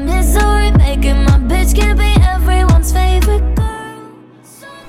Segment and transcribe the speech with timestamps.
[0.00, 3.66] My misery making my bitch can't be everyone's favorite girl.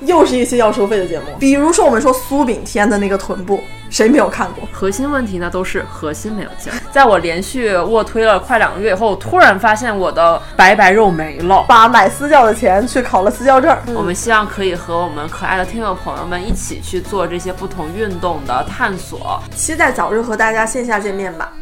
[0.00, 4.66] 又是一期要收费的节目，比如说我们说苏炳添的那个臀部，谁没有看过？
[4.72, 6.78] 核心问题呢都是核心没有劲儿。
[6.90, 11.64] 在我连续卧推了快两个月以后，突然发现我的白白肉没了。
[11.68, 13.76] 把买私教的钱去考了私教证。
[13.94, 19.42] 我们希望可以和我们可爱的听友朋友们一起去做这些不同运动的探索。
[19.54, 21.52] 期待早日和大家线下见面吧。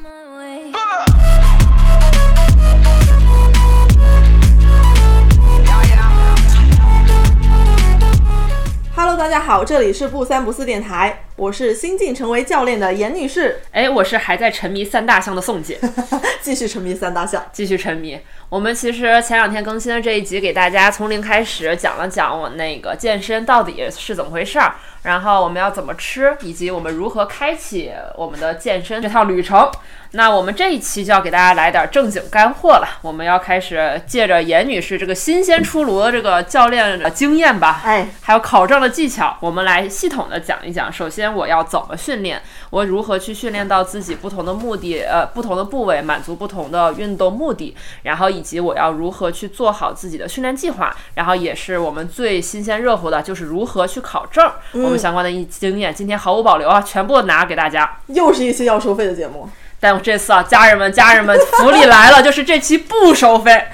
[9.20, 15.78] 大家好，这里是不三不四电台，我是新晋成为教练的严女士，哎，我是还在沉迷三大项的宋姐，
[16.42, 17.42] 继续沉迷三大项。
[17.50, 18.20] 继续沉迷。
[18.50, 24.74] 我们其实前两天更新的这一集，给大家从零开始讲了讲我那个健身到底是怎么回事儿，
[25.04, 29.70] 然后我们要怎么吃，以及我们如何开启我们的健身这套旅程。
[30.12, 40.92] 那我们这一期就要给大家来点正经干货了，我们要开始借着严女士这个新鲜出炉的这个教练的经验吧，哎，还有考证的技巧，我们来系统的讲一讲。
[40.92, 57.98] 首先，我要怎么训练，我如何去训练到自己不同的目的，呃，不同的部位满足不同的运动目的，然后以及我要如何去做好自己的训练计划，然后也是我们最新鲜热乎的，就是如何去考证，我们相关的一经验，今天毫无保留啊，全部拿给大家。
[58.06, 59.48] 又是一期要收费的节目。
[59.82, 63.66] 但我这次啊，家人们，家人们，福利来了， 就是这期不收费，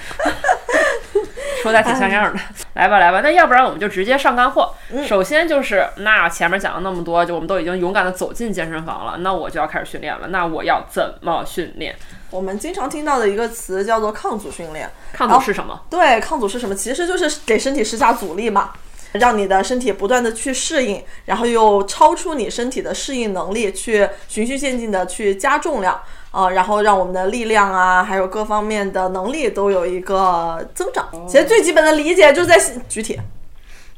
[1.66, 2.40] 说的还挺像样的。
[2.74, 4.72] 来吧，来吧，那要不然我们就直接上干货。
[5.06, 10.28] 首先就是，那前面讲了那么多，就我们都已经勇敢的走进健身房了，那我就要开始训练了。
[10.28, 11.96] 那我要怎么训练？
[12.30, 14.90] 我们经常听到的一个词叫做抗阻训练。
[15.12, 15.80] 抗阻是什么？
[15.90, 16.74] 对，抗阻是什么？
[16.74, 18.70] 其实就是给身体施加阻力嘛，
[19.12, 26.00] 让你的身体不断的去适应，然后又超出你身体的适应能力，去循序渐进的去加重量。
[26.36, 31.08] 啊、然后让我们的力量啊，还有各方面的能力都有一个增长。
[31.26, 32.60] 其实最基本的理解就是在
[32.90, 33.18] 举铁，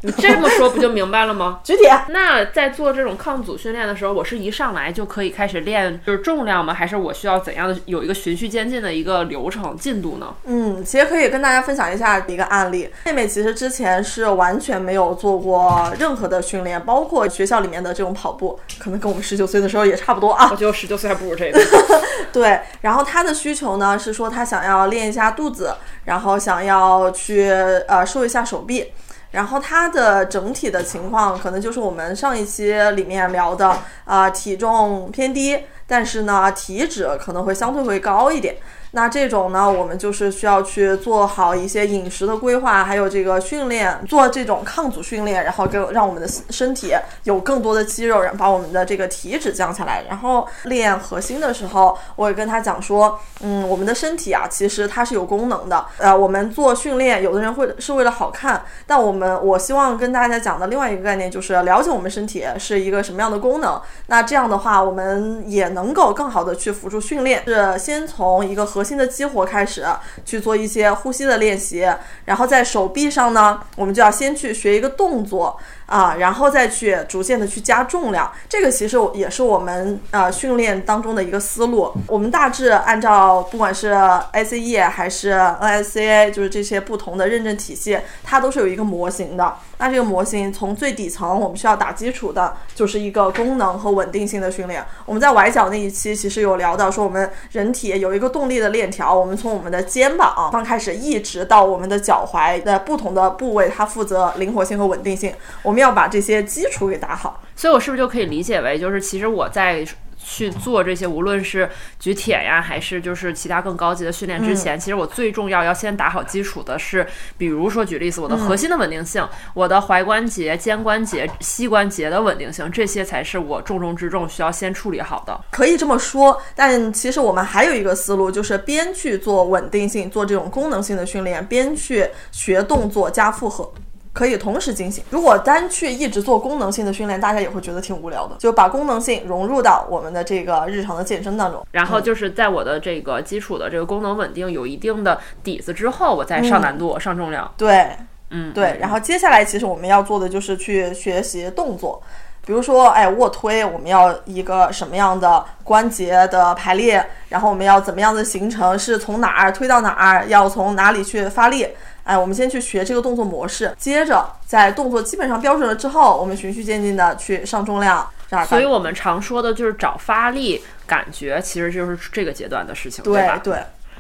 [0.03, 1.60] 你这么说不就明白了吗？
[1.64, 1.92] 举铁。
[2.09, 6.72] 那在做这种抗阻训练的时候，我是一上来就可以开始练就是重量吗？
[6.72, 10.32] 还是我需要怎样的有一个循序渐进的一个流程进度呢？
[10.44, 12.88] 嗯，其实可以跟大家分享一下一个案例。
[13.06, 20.56] 妹妹其实之前是完全没有做过任何的训练，包括学校里面的这种跑步，可能跟我们十九岁的时候也差不多啊我。
[20.56, 21.60] 觉得我十九岁还不如这个。
[22.32, 27.50] 对，然后她的需求呢是说她想要练一下肚子，然后想要去
[27.88, 28.92] 呃瘦一下手臂。
[29.31, 38.54] 然后它的整体的情况可能就是我们上一期里面聊的，啊，体重偏低，但是呢体脂可能会相对会高一点。
[38.93, 46.94] 那这种呢，我们就是需要去做好一些饮食的规划，还有这个训练，做这种抗阻训练，然后给让我们的身体
[47.25, 50.04] 有更多的肌肉，然后把我们的这个体脂降下来。
[50.09, 55.84] 然后练核心的时候，我也跟他讲说，嗯，我们的身体啊，其实它是有功能的。
[55.98, 63.78] 呃，我们做训练，有的人会是为了好看，但我们我希望跟大家讲的另外一个概念就是了解我们身体是一个什么样的功能。
[64.06, 69.87] 那这样的话，我们也能够更好的去辅助训练，是先从一个核心的激活开始
[70.25, 71.89] 去做一些呼吸的练习，
[72.25, 75.56] 然后在手臂上呢，我们就要先去学一个动作
[75.88, 78.31] 啊，然后再去逐渐的去加重量。
[78.49, 81.91] 这个其实也是我们呃训练当中的一个思路。
[82.06, 83.93] 我们大致按照不管是
[84.32, 89.54] ACE 还是 NSCA，就是这些不同的认证体系，它都是有一个模型的。
[89.78, 94.84] 那这个模型从最底层，我们需要打基础的，就是一个功能和稳定性的训练。
[95.06, 105.33] 我们在崴脚那一期其实有聊到，说我们人体有一个动力的链条，我们从我们的肩膀刚开始，一直到我们的脚踝的不同的部位，它负责灵活性和稳定性。
[105.63, 107.42] 我们要把这些基础给打好。
[107.57, 109.84] 所以我是不是就可以理解为，就是其实我在
[110.16, 125.41] 去做这些，无论是举铁呀，还是就是其他更高级的训练之前，其实我最重要要先打好基础的是，比如说举例子，我的核心的稳定性，我的踝关节、肩关节、膝关节的稳定性，这些才是我重中之重需要先处理好的。
[125.51, 133.72] 可以这么说，但其实我们还有一个思路，就是边去做稳定性、做这种功能性的训练，边去学动作加负荷。
[134.18, 135.04] 可以同时进行。
[135.10, 138.34] 如果单去一直做功能性的训练，大家也会觉得挺无聊的。
[138.41, 141.65] 就把功能性融入到我们的这个日常的健身当中。
[141.70, 147.48] 然后就是在我的这个基础的这个功能稳定有一定的底子之后，我再上难度、上重量。
[147.56, 147.91] 对，
[148.30, 148.76] 嗯，对。
[148.80, 152.03] 然后接下来其实我们要做的就是去学习动作。
[152.44, 157.06] 比如说，哎，卧推，我们要一个什么样的关节的排列？
[157.28, 158.76] 然后我们要怎么样的形成？
[158.76, 160.24] 是从哪儿推到哪儿？
[160.26, 161.68] 要从哪里去发力？
[162.09, 168.09] 哎，我们先去学这个动作模式，接着在动作基本上标准了之后，我们循序渐进的去上重量。
[168.47, 173.39] 所以我们常说的就是找发力感觉，其实就是这个阶段的事情，对吧？
[173.45, 173.59] 对。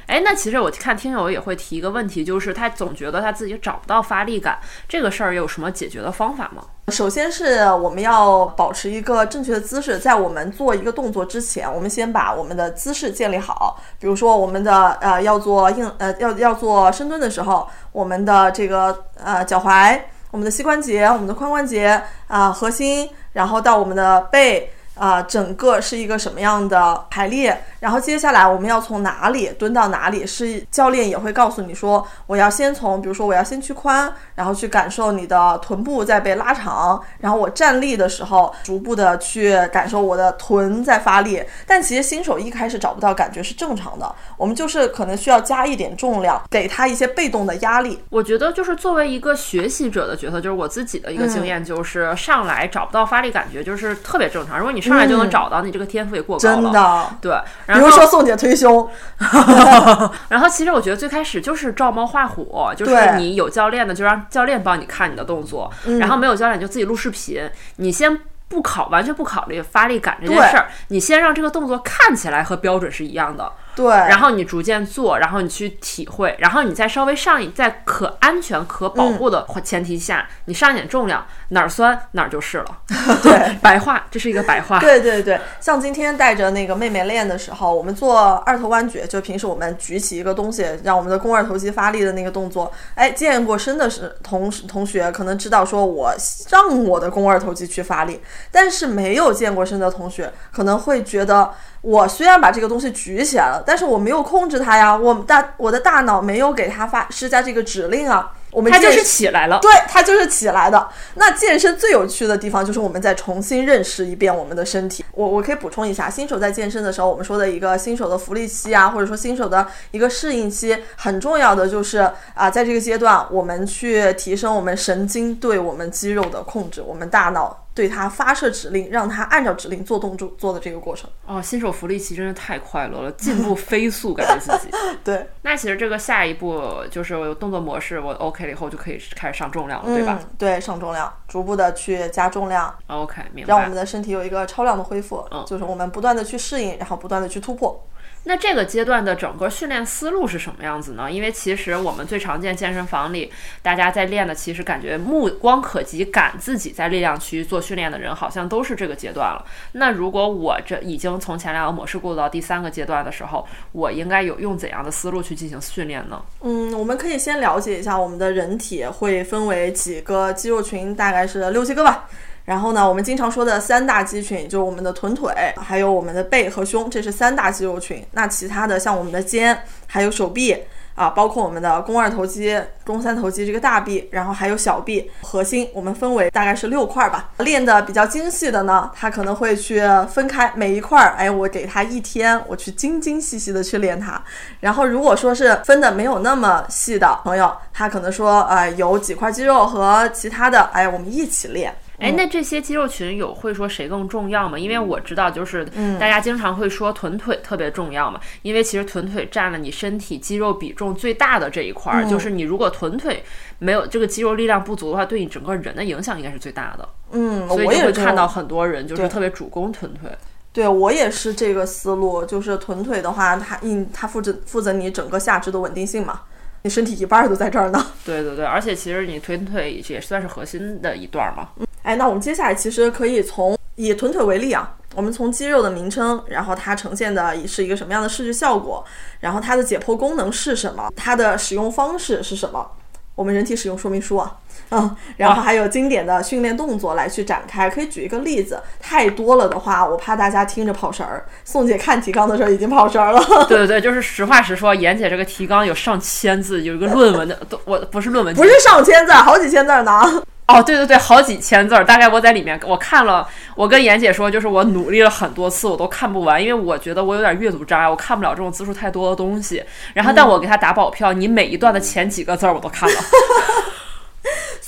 [0.08, 4.58] 哎，那其实我看听友也会提一个问题，就是他总觉得他自己找不到发力感，
[4.88, 6.62] 这个事儿有什么解决的方法吗？
[6.88, 13.78] 首先是我们要保持一个正确的姿势，在我们做一个动作之前，我们先把我们的姿势建立好。
[14.00, 20.00] 比如说，我们的呃要做硬呃要要做深蹲的时候，我们的这个呃脚踝、
[20.30, 24.72] 我们的膝关节、我们的髋关节啊核心，然后到我们的背。
[24.98, 27.62] 啊，整个是一个什么样的排列？
[27.80, 30.26] 然后接下来我们要从哪里蹲到哪里？
[30.26, 41.42] 是教练也会告诉你说，我要先从，比如说我要先屈髋，然后去感受你的臀部在被拉长，然后我站立的时候，逐步的去感受我的臀在发力。
[41.66, 48.02] 但其实新手一开始找不到感觉是正常的，我们就是可能需要加一点重量，给他一些被动的压力。
[48.10, 54.58] 我觉得就是作为一个学习者的角色，就是我自己的一个经验，就是上来找不到发力感觉，就是特别正常。
[54.58, 56.54] 如果你上来就能找到，你这个天赋也过高了。
[56.62, 57.38] 真的，对。
[57.74, 58.88] 比如说宋姐推胸，
[60.28, 65.70] 然后其实我觉得最开始就是照猫画虎，就是你有教练的就让教练帮你看你的动作，
[66.00, 67.48] 然后没有教练就自己录视频。
[67.76, 68.18] 你先
[68.48, 73.52] 不考，完全不考虑发力感这件事儿，你先让这个动作看起来和标准是一样的。
[73.78, 82.78] 对，然后你逐渐做，然后你去体会，然后你再稍微上一，在可安全、可保护的前提下，你上一点重量，哪儿酸哪儿就是了。
[83.22, 84.80] 对， 白话，这是一个白话。
[84.80, 92.72] 对对对，像今天带着那个妹妹练的时候，我们做二头弯举，就平时我们举起一个东西，让我们的肱二头肌发力的那个动作。
[92.96, 96.12] 哎，健过身的是同同学可能知道，说我
[96.50, 98.20] 让我的肱二头肌去发力，
[98.50, 101.52] 但是没有健过身的同学可能会觉得。
[101.88, 108.30] 我虽然把这个东西举起来了，但是我没有控制它呀，我大我的大脑没有给它发施加这个指令啊。
[108.50, 110.86] 我们它就是起来了，对，它就是起来的。
[111.14, 115.02] 那健身最有趣的地方就是我们再重新认识一遍我们的身体。
[115.12, 127.64] 我我可以补充一下，新手在健身的时候，我们说的一个新手的福利期啊，或者说新手的一个适应期，很重要的就是啊，在这个阶段，我们去提升我们神经对我们肌肉的控制，我们大脑。
[127.78, 134.76] 对他发射指令，让他按照指令做动作做的这个过程哦，新手福利期真的太快乐了，进步飞速，感觉自己。
[135.04, 136.60] 对，那其实这个下一步
[136.90, 140.18] 就是动作模式，我 OK 了以后就可以开始上重量了，对吧？
[140.36, 142.74] 对，上重量，逐步的去加重量。
[142.88, 143.54] OK，明白。
[143.54, 147.80] 让我们的身体有一个超量的恢复，就是我们不断的去适应，然后不断的去突破。
[148.24, 151.10] 那这个阶段的整个训练思路是什么样子呢？
[151.10, 153.32] 因为其实我们最常见健身房里
[153.62, 159.42] 大家在练的，其实感觉目光可及，赶自己在力量区做训练的人，好像都是这个阶段了。
[159.72, 166.20] 那如果我这已经从前两个模式过渡到第三个阶段的时候，我应该有用怎样的思路去进行训练呢？
[166.42, 172.06] 嗯，我们可以先了解一下我们的人体会分为几个肌肉群，大概是六七个吧。
[172.48, 178.02] 然后呢，我们经常说的三大肌群就是我们的臀腿，还有我们的背和胸，这是三大肌肉群。
[178.12, 180.56] 那其他的像我们的肩，还有手臂
[180.94, 187.28] 啊，包括我们的肱二头肌、肱三头肌这个大臂，然后还有小臂、核心，我们分为大概是六块吧。
[187.40, 194.18] 练的比较精细的呢，他可能会去分开每一块，哎，我给他一天，我去精精细细的去练它。
[194.60, 201.76] 然后如果说是分的没有那么细的朋友，他可能说，呃，有几块肌肉和其他的，哎，我们一起练。
[201.98, 204.58] 哎，那这些肌肉群有会说谁更重要吗？
[204.58, 205.64] 因为我知道，就是
[205.98, 208.20] 大家经常会说臀腿特别重要嘛。
[208.42, 213.22] 因为其实臀腿占了你身体肌肉比重最大的这一块儿，就是你如果臀腿
[213.58, 216.88] 没有这个肌肉力量不足的话，对你整个人的影响应该是最大的。
[217.10, 220.10] 嗯，所以就会看到很多人就是特别主攻臀腿。
[220.52, 226.22] 对我也是这个思路，就是臀腿的话，它因它负责负责你整个下肢的稳定性嘛。
[226.68, 227.82] 你身体一半都在这儿呢。
[228.04, 231.48] 对对对，而且其实你臀腿也算是核心的一段嘛。
[231.82, 238.84] 哎，那我们接下来其实可以从以臀腿为例啊，我们从肌肉的名称，然后它呈现的是一个什么样的视觉效果，
[239.20, 242.70] 然后它的解剖功能是什么，它的使用方式是什么，
[243.14, 244.36] 我们人体使用说明书啊。
[244.70, 248.60] 嗯，然后还有经典的训练动作来去展开，可以举一个例子。
[248.80, 251.24] 太多了的话，我怕大家听着跑神儿。
[251.44, 253.20] 宋姐看提纲的时候已经跑神儿了。
[253.48, 260.22] 对对 对，就是实话实说，妍姐这个提纲有上千字，有一个论文的，都我不是论文，不是上千字，好几千字呢。
[260.48, 269.62] 哦，对对对，好几千字儿，大概我在里面我看了，我跟妍姐说，就是我努力了很多次，我都看不完，因为我觉得我有点阅读障碍，我看不了这种字数太多的东西。
[269.92, 273.00] 然后，但我给他打保票，你每一段的前几个字儿我都看了。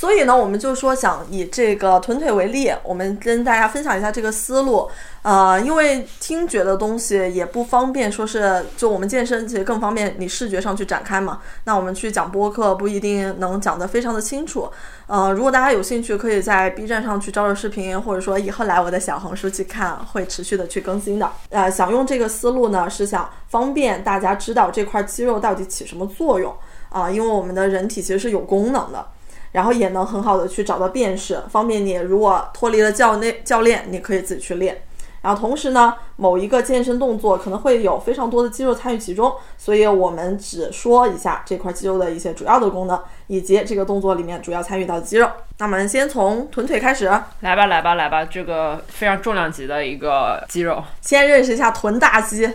[0.01, 4.89] 所以呢，我们就说想以这个臀腿为例，我们跟大家分享一下这个思路。
[5.21, 11.41] 呃，因为听觉的东西也不方便，说是就我们健身其实更方便你视觉上去展开嘛。
[11.65, 14.71] 那我们去讲播客不一定能讲得非常的清楚。
[15.07, 21.31] 呃，如果大家有兴趣，可以在 B 站上去找着视频，或者说以后来我的小红书去看，会持续的去更新的。
[21.51, 26.57] 呃，想用这个思路呢，是想方便大家知道这块肌肉到底起什么作用
[26.89, 29.07] 啊，因为我们的人体其实是有功能的。
[29.53, 34.83] 然后也能很好的去找到辨识，方便你如果脱离了教内教练，你可以自己去练。
[35.23, 45.29] 然后同时呢，某一个健身动作可能会有非常多的肌肉参与其中，所以我们只说一下这块肌肉的一些主要的功能，以及这个动作里面主要参与到的肌肉。
[45.59, 47.05] 那我们先从臀腿开始，
[47.41, 52.49] 来吧来吧来吧，这个非常重量级的一个肌肉，先认识一下臀大肌。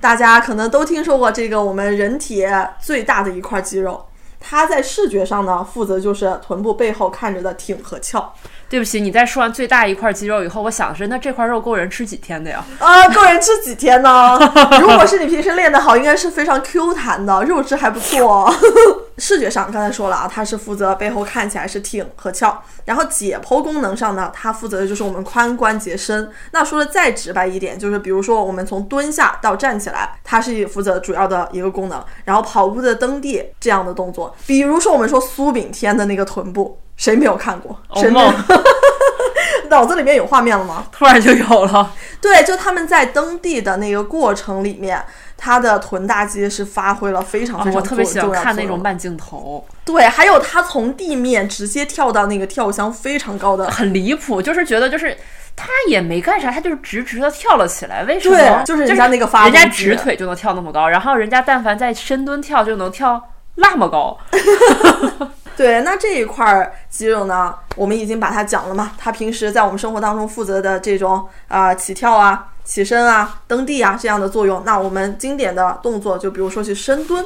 [0.00, 2.46] 大家可能都听说过这个我们人体
[2.80, 4.06] 最大的一块肌肉。
[4.46, 8.30] 它在视觉上呢，负责就是臀部背后看着的挺和翘。
[8.68, 12.64] 对不起，你在说完最大一块肌肉以后，我想的是，那这块肉够人吃几天的呀？
[12.80, 14.38] 啊，够人吃几天呢？
[14.80, 18.52] 如果是你平时练得好，应该是非常 Q 弹的，肉质还不错。
[19.16, 22.60] 视觉上刚才说了啊，它是负责背后看起来是挺和翘。
[22.84, 26.28] 然后解剖功能上呢，它负责的就是我们髋关节伸。
[26.50, 32.04] 那说的再直白一点，就是比如说我们从蹲下到站起来，它是负责主要的一个功能。
[32.24, 36.80] 然后跑步的蹬地这样的动作，比如说我们说苏炳添的那个臀部。
[36.96, 37.78] 谁没有看过？
[37.96, 38.32] 谁梦？
[39.70, 40.86] 脑子里面有画面了吗？
[40.92, 41.90] 突然就有了。
[42.20, 45.02] 对，就他们在蹬地的那个过程里面，
[45.36, 49.66] 他的臀大肌是发挥了非常非常我特别喜欢看那种慢镜头。
[49.84, 54.40] 对，还有他从地面直接跳到那个跳箱非常高的，很离谱。
[54.40, 55.16] 就是觉得就是
[55.56, 58.04] 他也没干啥，他就是直直的跳了起来。
[58.04, 58.36] 为什么？
[58.36, 64.16] 对，就是人家那个发，人家直腿就能跳那么高，然后人家但凡在深蹲跳就能跳那么高。
[65.56, 68.92] 对，那这一块肌肉呢，我们已经把它讲了嘛。
[68.98, 74.62] 它平时在我们生活当中负责的这种啊起跳啊、起身啊、蹬地啊这样的作用。
[74.64, 77.24] 那我们经典的动作，就比如说去深蹲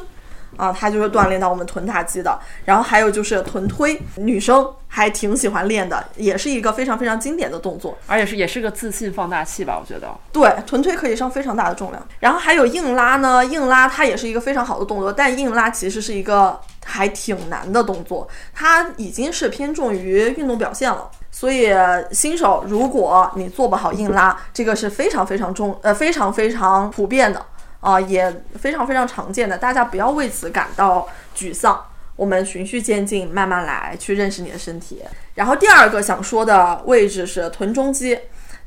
[0.56, 2.38] 啊，它就是锻炼到我们臀大肌的。
[2.64, 10.08] 然后还有就是臀推，女生还挺喜欢练的，也是一个非常非常经典的动作，而且是也是个自信放大器吧，我觉得。
[10.32, 12.06] 对，臀推可以上非常大的重量。
[12.20, 16.58] 然后还有硬拉呢，硬拉它也是一个非常好的动作，但硬拉其实是一个。
[16.90, 21.06] 还挺难的动作，它已经是偏重于运动表现了。
[21.30, 21.70] 所以
[22.10, 27.44] 新手，如果你做不好硬拉，这个是非常非常重，呃，非常非常普遍的
[27.80, 29.58] 啊，也非常非常常见的。
[29.58, 31.84] 大家不要为此感到沮丧，
[32.16, 35.02] 我们循序渐进，慢慢来，去认识你的身体。
[35.34, 38.18] 然后第二个想说的位置是臀中肌。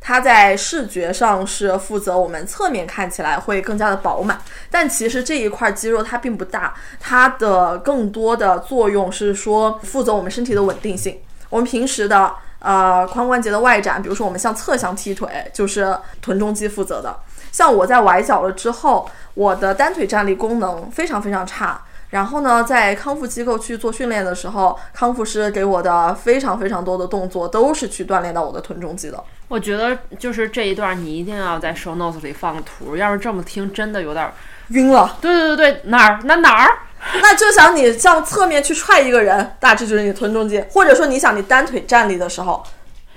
[0.03, 4.41] 它在视觉上是负责我们侧面看起来会更加的饱满，
[4.71, 11.19] 但其实这一块肌肉它并不大，它的更多的作用是说负责我们身体的稳定性。
[11.51, 17.15] 我们平时的呃髋关节的外展，比如说我们向侧向踢腿，就是臀中肌负责的。
[17.51, 21.81] 像我在崴脚了之后，我的单腿站立功能非常非常差。
[22.11, 29.23] 然后呢，在康复机构去做训练的时候，康复师给我的非常非常多的动作都是去锻炼到我的臀中肌的。
[29.47, 34.29] 我觉得就是这一段你一定要在 show notes 里放个图，要是这么听真的有点
[34.69, 35.17] 晕了。
[35.21, 36.19] 对对对对，哪儿？
[36.25, 36.79] 那哪儿？
[37.21, 42.61] 那就想你向侧面去踹一个人，大致就是你臀中肌，或者说你想你单腿站立的时候。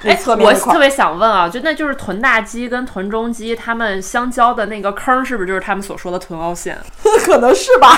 [0.03, 6.79] 哎，我特别想问啊，就那就是臀大肌跟臀中肌，它们相交的那个坑，是不是就是他们所说的臀凹陷？
[7.25, 7.97] 可能是吧，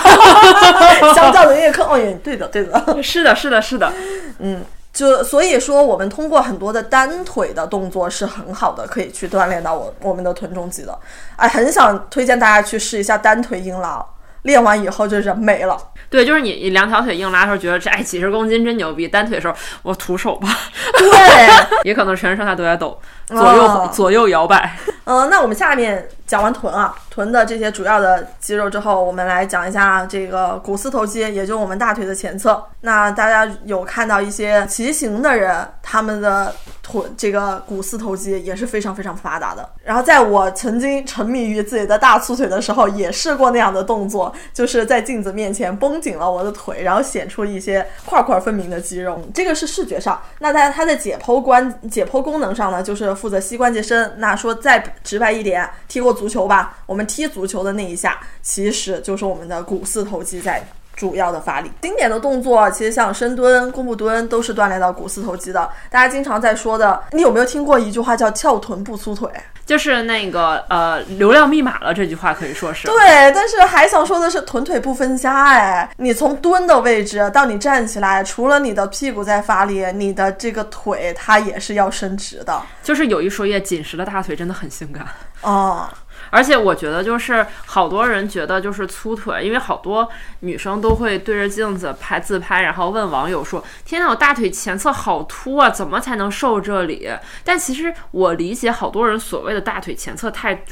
[1.14, 3.92] 相交的那个坑，哦，耶，对的，对的， 是的，是的，是的，
[4.38, 10.96] 嗯，就所以说，我们通过很多的单腿的动作是很好的，可以去锻炼到我我们的臀中肌的。
[11.36, 14.04] 哎，很想推荐大家去试一下单腿硬拉。
[14.46, 15.76] 练完以后就人没了。
[16.08, 20.48] 对，就是你你两条腿硬拉的时候，觉得这哎几十公斤真牛逼；单腿的时候，我徒手吧。
[20.96, 21.48] 对，
[21.82, 24.76] 也可能全身上下都在抖，左右左右摇摆。
[25.04, 32.62] 嗯、那我们下面讲完臀啊，臀的这些主要的肌肉之后，我们来讲一下这个股四头肌，也就我们大腿的前侧。
[32.82, 35.34] 那大家有看到一些骑行的。
[35.34, 39.68] 人，他们的臀这个股四头肌也是非常非常发达的。
[39.82, 43.86] 然后在我曾经沉迷于自己的大粗腿的时候，也试过那样的。
[43.86, 49.22] 动作，就是在镜子面前绷紧了我的腿，然后显出一些块块分明的肌肉。
[49.32, 50.20] 这个是视觉上。
[50.40, 54.14] 那在它的解剖关解剖功能上呢，就是负责膝关节伸。
[54.18, 56.78] 那说再直白一点，踢过足球吧？
[56.86, 61.70] 我们踢足球的那一下，其实就是我们的股四头肌在主要的发力。
[61.82, 65.68] 经典的动作，其实像深蹲、弓步蹲都是锻炼到股四头肌的。
[65.90, 69.28] 大家经常在说的，你有没有听过一句话叫“翘臀不粗腿”？
[69.66, 72.86] 就是那个呃流量密码了这句话可以说是。
[72.86, 72.96] 对，
[73.34, 85.04] 但是还想说的是臀腿不分家哎，你从蹲的位置到你站起来，除了你的屁股在发力，你的这个腿它也是要伸直的就是有一说一，紧实的大腿真的很性感。
[85.42, 85.88] 哦。
[86.30, 90.08] 而且我觉得，就是好多人觉得就是粗腿，因为好多
[90.40, 97.10] 女生都会对着镜子拍自拍，然后问网友说：“天呐，我大腿前侧好凸啊，怎么才能瘦这里？”
[97.44, 100.62] 但其实我理解好多人所谓的大腿前侧太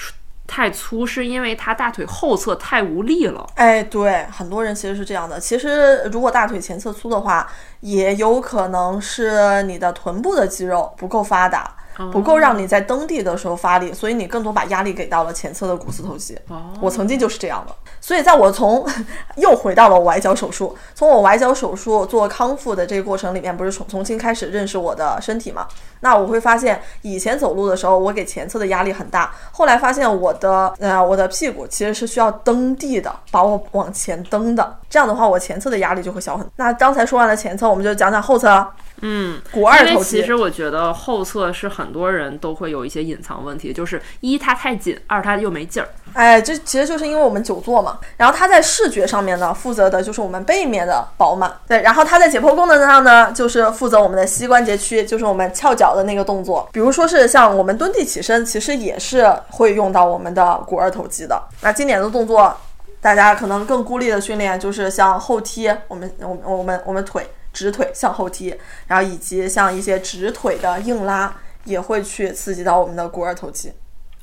[0.46, 3.46] 太粗，是因为他大腿后侧太无力了。
[3.54, 5.40] 哎，对，很多人其实是这样的。
[5.40, 7.48] 其实如果大腿前侧粗的话，
[7.80, 11.76] 也有可能是你的臀部的肌肉不够发达。
[12.12, 16.38] 不够让你在蹬地的时候发力，所以你更多把压力给到了前侧的股四头肌。
[16.80, 18.86] 我曾经就是这样的，所以在我从
[19.36, 25.66] 又回到了我崴脚手术，从我崴脚手术做康复的这个过程里面，不是重重新开始认识我的身体嘛？
[26.00, 36.46] 那我会发现，以前走路的时候，我给前侧的压力很大，后来发现我的呃我的屁股其实是需要蹬地的，把我往前蹬的，这样的话我前侧的压力就会小很。
[36.56, 38.66] 那刚才说完了前侧，我们就讲讲后侧。
[39.06, 40.20] 嗯，股二头肌。
[40.20, 45.88] 其实我觉得后侧是很多人都会有一些隐藏问题，就是一它太紧，二它又没劲儿。
[46.14, 47.98] 哎，这其实就是因为我们久坐嘛。
[48.16, 51.52] 然后它在视觉上面呢，负责的就是我们背面的饱满。
[51.68, 56.66] 对，然后它在解剖功能上呢，就是负责我们的膝关节区，就是我们翘脚的那个动作。
[56.72, 61.38] 比如说是像我们蹲地起身，其实也是会用到我们的股二头肌的。
[61.60, 62.56] 那经典的动作，
[63.02, 67.28] 大家可能更孤立的训练就是像后踢，我们我们我们我们腿。
[67.54, 68.54] 直腿向后踢，
[68.88, 71.34] 然后以及像一些直腿的硬拉，
[71.64, 73.72] 也会去刺激到我们的股二头肌。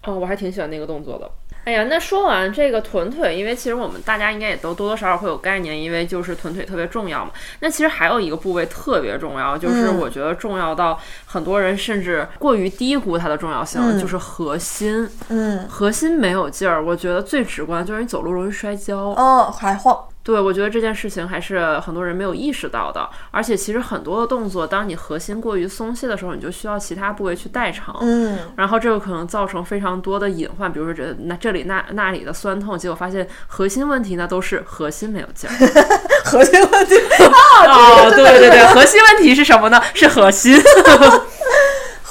[0.03, 1.29] 哦，我还挺喜欢那个动作的。
[1.63, 7.31] 哎呀，那说完这个臀腿，因为其实我们大家应该也都多多少少会有概念，因为就是臀腿特别重要嘛。
[7.59, 15.07] 那其实还有一个部位特别重要，就是我觉得重要到很多人甚至过于低估它的重要性，就是核心。
[15.29, 18.97] 嗯，核心没有劲儿，我觉得最直观就是你走路容易摔跤。
[18.97, 20.05] 哦，还晃。
[20.23, 35.53] 对，我觉得这件事情还是很多人没有意识到的，而且其实很多的动作，当你核心过于松懈的时候，你就需要其他部位去代偿，嗯，然后这个可能造成非常多的隐患，比如说这那这里那那里的酸痛，结果发现核心问题呢都是核心没有劲儿，
[36.23, 36.95] 核心问题
[37.67, 39.81] 哦，对对对，核心问题是什么呢？
[39.93, 40.61] 是核心。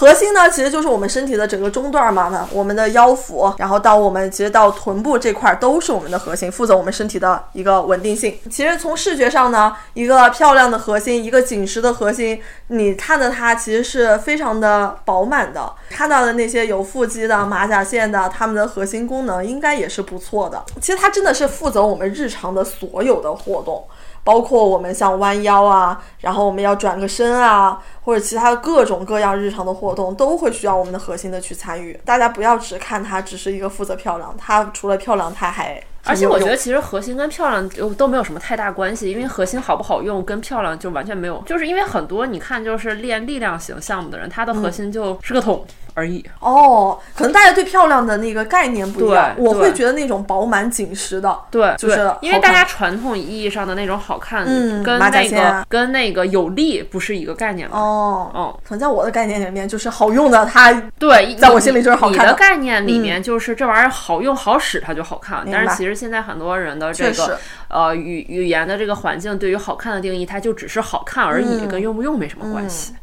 [0.00, 8.34] 核心呢，其实就是我们身体的整个中段嘛，那我们的腰腹，然后到我们其实到臀部这块都是我们的核心，负责我们身体的一个稳定性。
[8.50, 15.70] 其实从视觉上呢，一个漂亮的核心，一个紧实的核心，你看着它其实是非常的饱满的。
[15.90, 20.64] 看到的那些有腹肌的、马甲线的，他们的核心功能应该也是不错的。
[20.80, 23.84] 其实它真的是负责我们日常的所有的活动。
[24.22, 31.98] 包括我们像弯腰啊，然后我们要转个身啊，或者其他各种各样日常的活动，都会需要我们的核心的去参与。
[32.04, 46.24] 大家不要只看它只是一个负责漂亮，它除了漂亮，它还而且我觉得其实核心跟漂亮都都没有什么太大关系，因为核心好不好用跟漂亮就完全没有，就是因为很多你看就是练力量型项目的人，他的核心就是个桶而已。
[46.40, 57.79] 哦，可能大家对漂亮的那个概念不一样，对我会觉得那种饱满紧实的，对，就是因为大家传统意义上的那种好看，嗯跟那个啊跟那个有力不是一个概念嘛。
[57.79, 65.46] 哦，哦，可能在我的概念里面，就是好用的它，对， 在我心里就是好看你的概念里面就是这玩意儿好用好使，它就好看。
[65.50, 71.70] 但是其实现在很多人的这个呃语语言的这个环境对于好看的定义，它就只是好看而已，嗯。
[71.70, 72.94] 跟用不用没什么关系。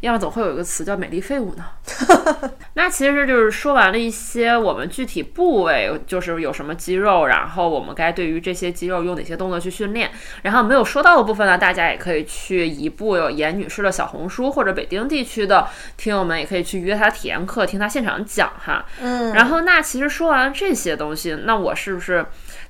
[0.00, 1.64] 要么总会有一个词叫“美丽废物”呢。
[2.74, 10.10] 那其实就是说完了一些我们具体部位，就是有什么肌肉，然后我们该对于这些肌肉用哪些动作去训练。
[10.42, 18.84] 然后没有说到的部分呢，大家也可以去一部有严女士的小红书，或者北京地区的听友们也可以去约她体验课，听她现场讲哈。
[19.00, 22.26] 嗯，然后那其实说完了这些东西，那我是不是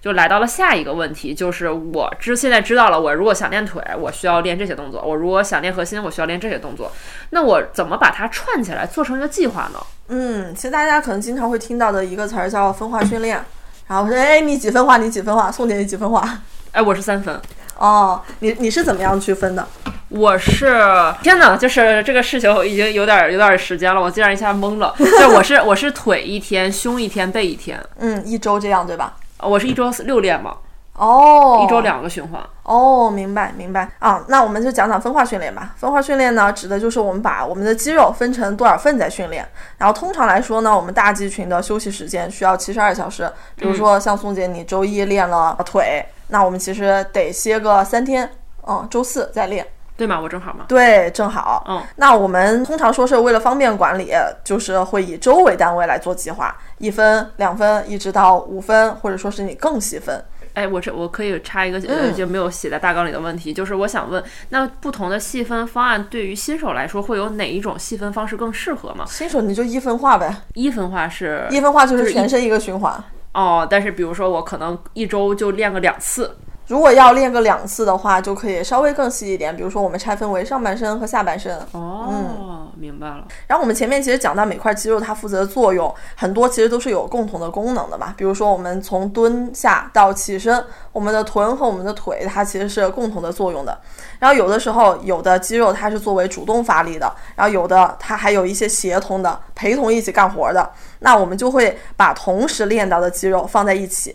[0.06, 6.92] 就来到了下一个问题，就是我知现在知道了，我如果想练腿，我需要练这些动作；我如果想练核心，我需要练这些动作。
[7.30, 9.80] 那我怎么把它串起来，做成一个计划呢？
[10.06, 13.44] 嗯，其实大家可能经常会听到的一个词儿叫分化训练，
[13.88, 14.96] 然后说，哎，你几分化？
[14.96, 15.50] 你几分化？
[15.50, 16.38] 宋姐你几分化？
[16.70, 17.40] 哎，我是三分。
[17.76, 19.66] 哦，你你是怎么样区分的？
[20.08, 20.72] 我是
[21.20, 24.94] 天哪，就是这个事情已经有点有点时间了，我竟然一下懵了。
[25.18, 27.84] 就我是我是腿一天，胸一天，背一天。
[27.98, 29.16] 嗯，一周这样对吧？
[29.40, 30.56] 我是一周六练嘛。
[30.94, 32.42] 哦，一周两个循环。
[32.62, 34.24] 哦，明白明白啊。
[34.28, 35.74] 那我们就讲讲分化训练吧。
[35.76, 39.46] 分化训练呢，指的就是我们把我们的肌肉分成多少份在训练。
[39.76, 43.30] 然后通常来说呢，我们大肌群的休息时间需要七十二小时。
[43.56, 48.30] 比如说像宋姐，你周一练了腿，那我们其实得歇个三天，
[48.66, 49.66] 嗯，周四再练。
[49.96, 50.20] 对吗？
[50.20, 50.66] 我正好吗？
[50.68, 51.64] 对，正好。
[51.68, 54.12] 嗯，那我们通常说是为了方便管理，
[54.44, 60.22] 就是会以周为单位来做计划，一分、两分，一直到五分，或者说是你更细分。
[60.52, 69.04] 哎，我这我可以插一个呃就没有写在大纲里的问题，就是我想问，那不同的细分方案对于新手来说，会有哪一种细分方式更适合吗？
[69.06, 73.04] 新手你就一分化呗，一分化是一分化就是全身一个循环。
[73.34, 76.36] 哦，但是比如说我可能一周就练个两次。
[76.66, 79.56] 如果要练个两次的话，就可以稍微更细一点。
[79.56, 81.56] 比如说，我们拆分为上半身和下半身。
[81.72, 83.24] 哦，嗯，明白了。
[83.46, 88.12] 然后我们前面其实讲到每块肌肉它负责的作用很多，其实都是有共同的功能的嘛。
[88.16, 93.78] 比如说，我们从蹲下到起身，我们的臀和我们的腿它其实是共同的作用的。
[94.18, 100.68] 然后有的时候，有的肌肉它是作为主动发力的，然后有的它还有一些协同的、陪同一起干活的。
[100.98, 104.12] 那我们就会把同时练到的肌肉放在一起。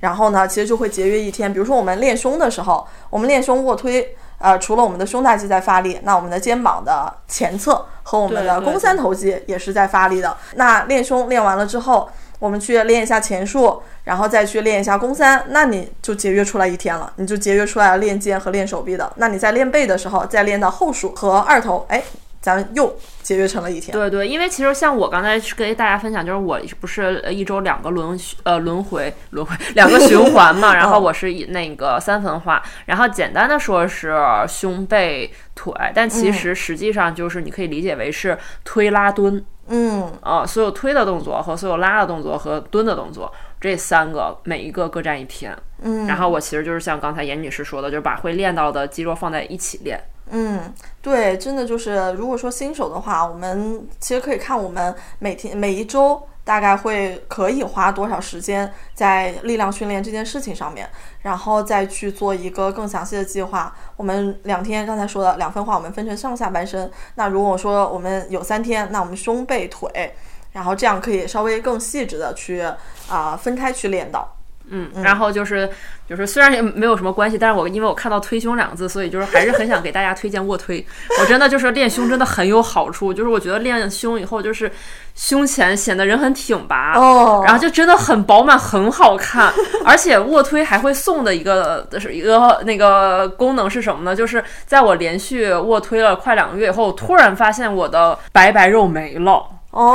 [0.00, 1.52] 然后呢，其实就会节约一天。
[1.52, 10.36] 比如说我们练胸的时候，我们练胸卧推，呃，除了我们的胸大肌在发力，那我们的肩膀的前侧和我们的肱三头肌也是在发力的。
[10.56, 19.10] 那练胸练完了之后，我们去练一下前束，然后再去练一下肱三，那你就节约出来一天了，你就节约出来了练肩和练手臂的。
[19.16, 22.02] 那你在练背的时候，再练到后束和二头，哎。
[22.46, 23.92] 咱又节约成了一天。
[23.92, 34.14] 对对，因为其实像我刚才跟大家分享，就是我不是一周两个轮呃轮回轮回两个循环嘛， 然后我是以那个三分化，然后简单的说是
[34.46, 39.44] 胸背腿，但其实实际上就是你可以理解为是推拉蹲。
[39.68, 45.52] 嗯啊，所有推的动作和所有拉的动作和蹲的动作，这三个每一个各占一天。
[45.82, 50.00] 嗯，然后我其实就是像刚才严女士说的，就是把会练到的肌肉放在一起练。
[50.30, 60.88] 嗯，对，真的就是，如果说新手的话，我们其实可以看我们每天每一周大概会可以花多少时间在力量训练这件事情上面，
[61.22, 63.74] 然后再去做一个更详细的计划。
[63.96, 66.90] 我们两天刚才说的两分化，我们分成上下半身。
[67.14, 70.12] 那如果说我们有三天，那我们胸背腿，
[70.52, 72.64] 然后这样可以稍微更细致的去
[73.08, 74.35] 啊分开去练到。
[74.68, 75.68] 嗯，然后就是
[76.08, 80.84] 就是虽然也没有什么关系，但是我因为我看到推胸两个字，所以就是还是很想给大家推荐卧推。
[81.20, 84.70] 我真的就是练胸真的很有好处，就是我觉得练胸以后就是
[85.14, 89.52] 胸前显得人很挺拔，哦，然后就真的很饱满，很好看。
[89.84, 94.16] 而且卧推还会送的一个是一个那个功能是什么呢？
[94.16, 99.44] 就是在我连续卧推了快两个月以后，突然发现我的白白肉没了。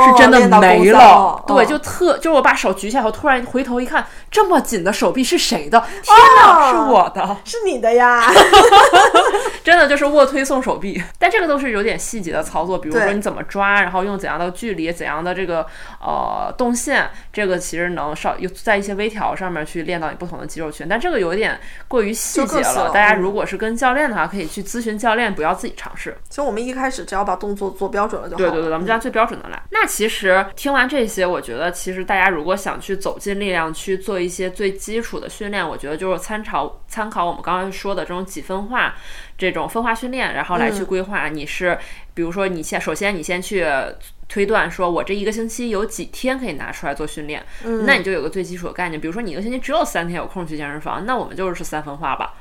[0.06, 5.80] 是真的没了，对，就特就是我把手举起来后，突然回头一看，这么紧的手臂是谁的？
[6.02, 8.22] 天哪，是我的，是你的呀！
[9.64, 15.64] 真的就是卧推送手臂，但这个都是有点细节的操作，比如说你怎么抓，然后用怎样的距离、怎样的这个
[16.00, 22.90] 呃动线，这个其实能稍有在一些微调上面去练到你不同的肌肉群，但这个有点过于细节了。
[22.90, 26.16] 大家如果是跟教练的话，可以去咨询教练，不要自己尝试。
[26.28, 28.38] 其实我们一开始只要把动作做标准了就好。
[28.38, 29.62] 对对对，咱们就按最标准的来。
[29.74, 38.94] 那其实听完这些，我觉得其实大家如果想去走进力量区做一些最基础的训练，我觉得就是参考参考我们刚刚说的这种几分化
[39.38, 41.28] 这种分化训练，然后来去规划。
[41.28, 41.78] 你是
[42.12, 43.66] 比如说你先首先你先去
[44.28, 47.42] 推断，说我这一个星期有几天可以拿出来做训练，
[47.86, 49.00] 那你就有个最基础的概念。
[49.00, 52.34] 比如说你一个星期只有三天有空去健身房，那我们就是三分化吧。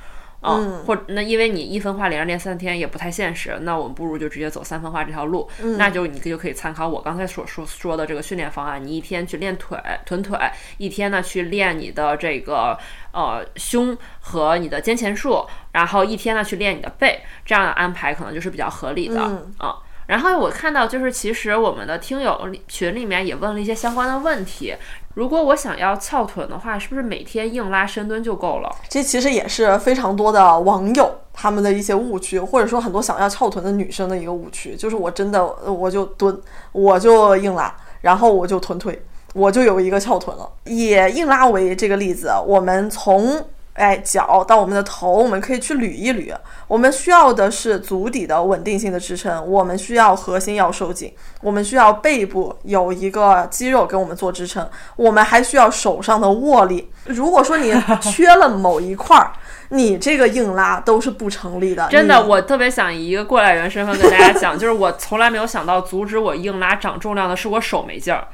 [0.43, 5.47] 嗯，或那因为你一分化连着练三天也不太现实，那我们不如就直接走三分化这条路。
[5.62, 10.38] 嗯，那就你就可以参考我刚才所说说的这个训练方案，你一天去练腿臀腿，
[10.77, 12.75] 一天呢去练你的这个
[13.12, 19.21] 呃胸和你的肩前束，然后一天呢去练你的背，这样的安排可能就是比较合理的
[19.58, 19.75] 啊。
[20.08, 24.75] 然后我看到就是其实我们的听友群里面也问了一些相关的问题。
[25.13, 28.74] 如果我想要翘臀的话，是不是每天硬拉深蹲就够了？
[28.88, 36.39] 这其实也是非常多的网友他们的一些误区，或者说很多想要翘臀的女生的一个误区，就是我真的我就蹲，
[36.71, 39.02] 我就硬拉，然后我就臀推，
[39.34, 40.50] 我就有一个翘臀了。
[40.65, 46.36] 以硬拉为这个例子，我们从哎脚到我们的头，我们可以去捋一捋。
[46.67, 56.91] 我们需要的是足底的稳定性的支撑，我们需要核心要收紧，我们需要背部有一个肌肉给我们做支撑，我们还需要手上的握力。
[57.05, 59.31] 如果说你 缺了某一块儿，
[59.69, 61.88] 你这个硬拉都是不成立的。
[61.89, 68.27] 真的，我特别想以一个过来人身份跟大家讲，就是我从来没有想到阻止我硬拉长重量的是我手没劲儿。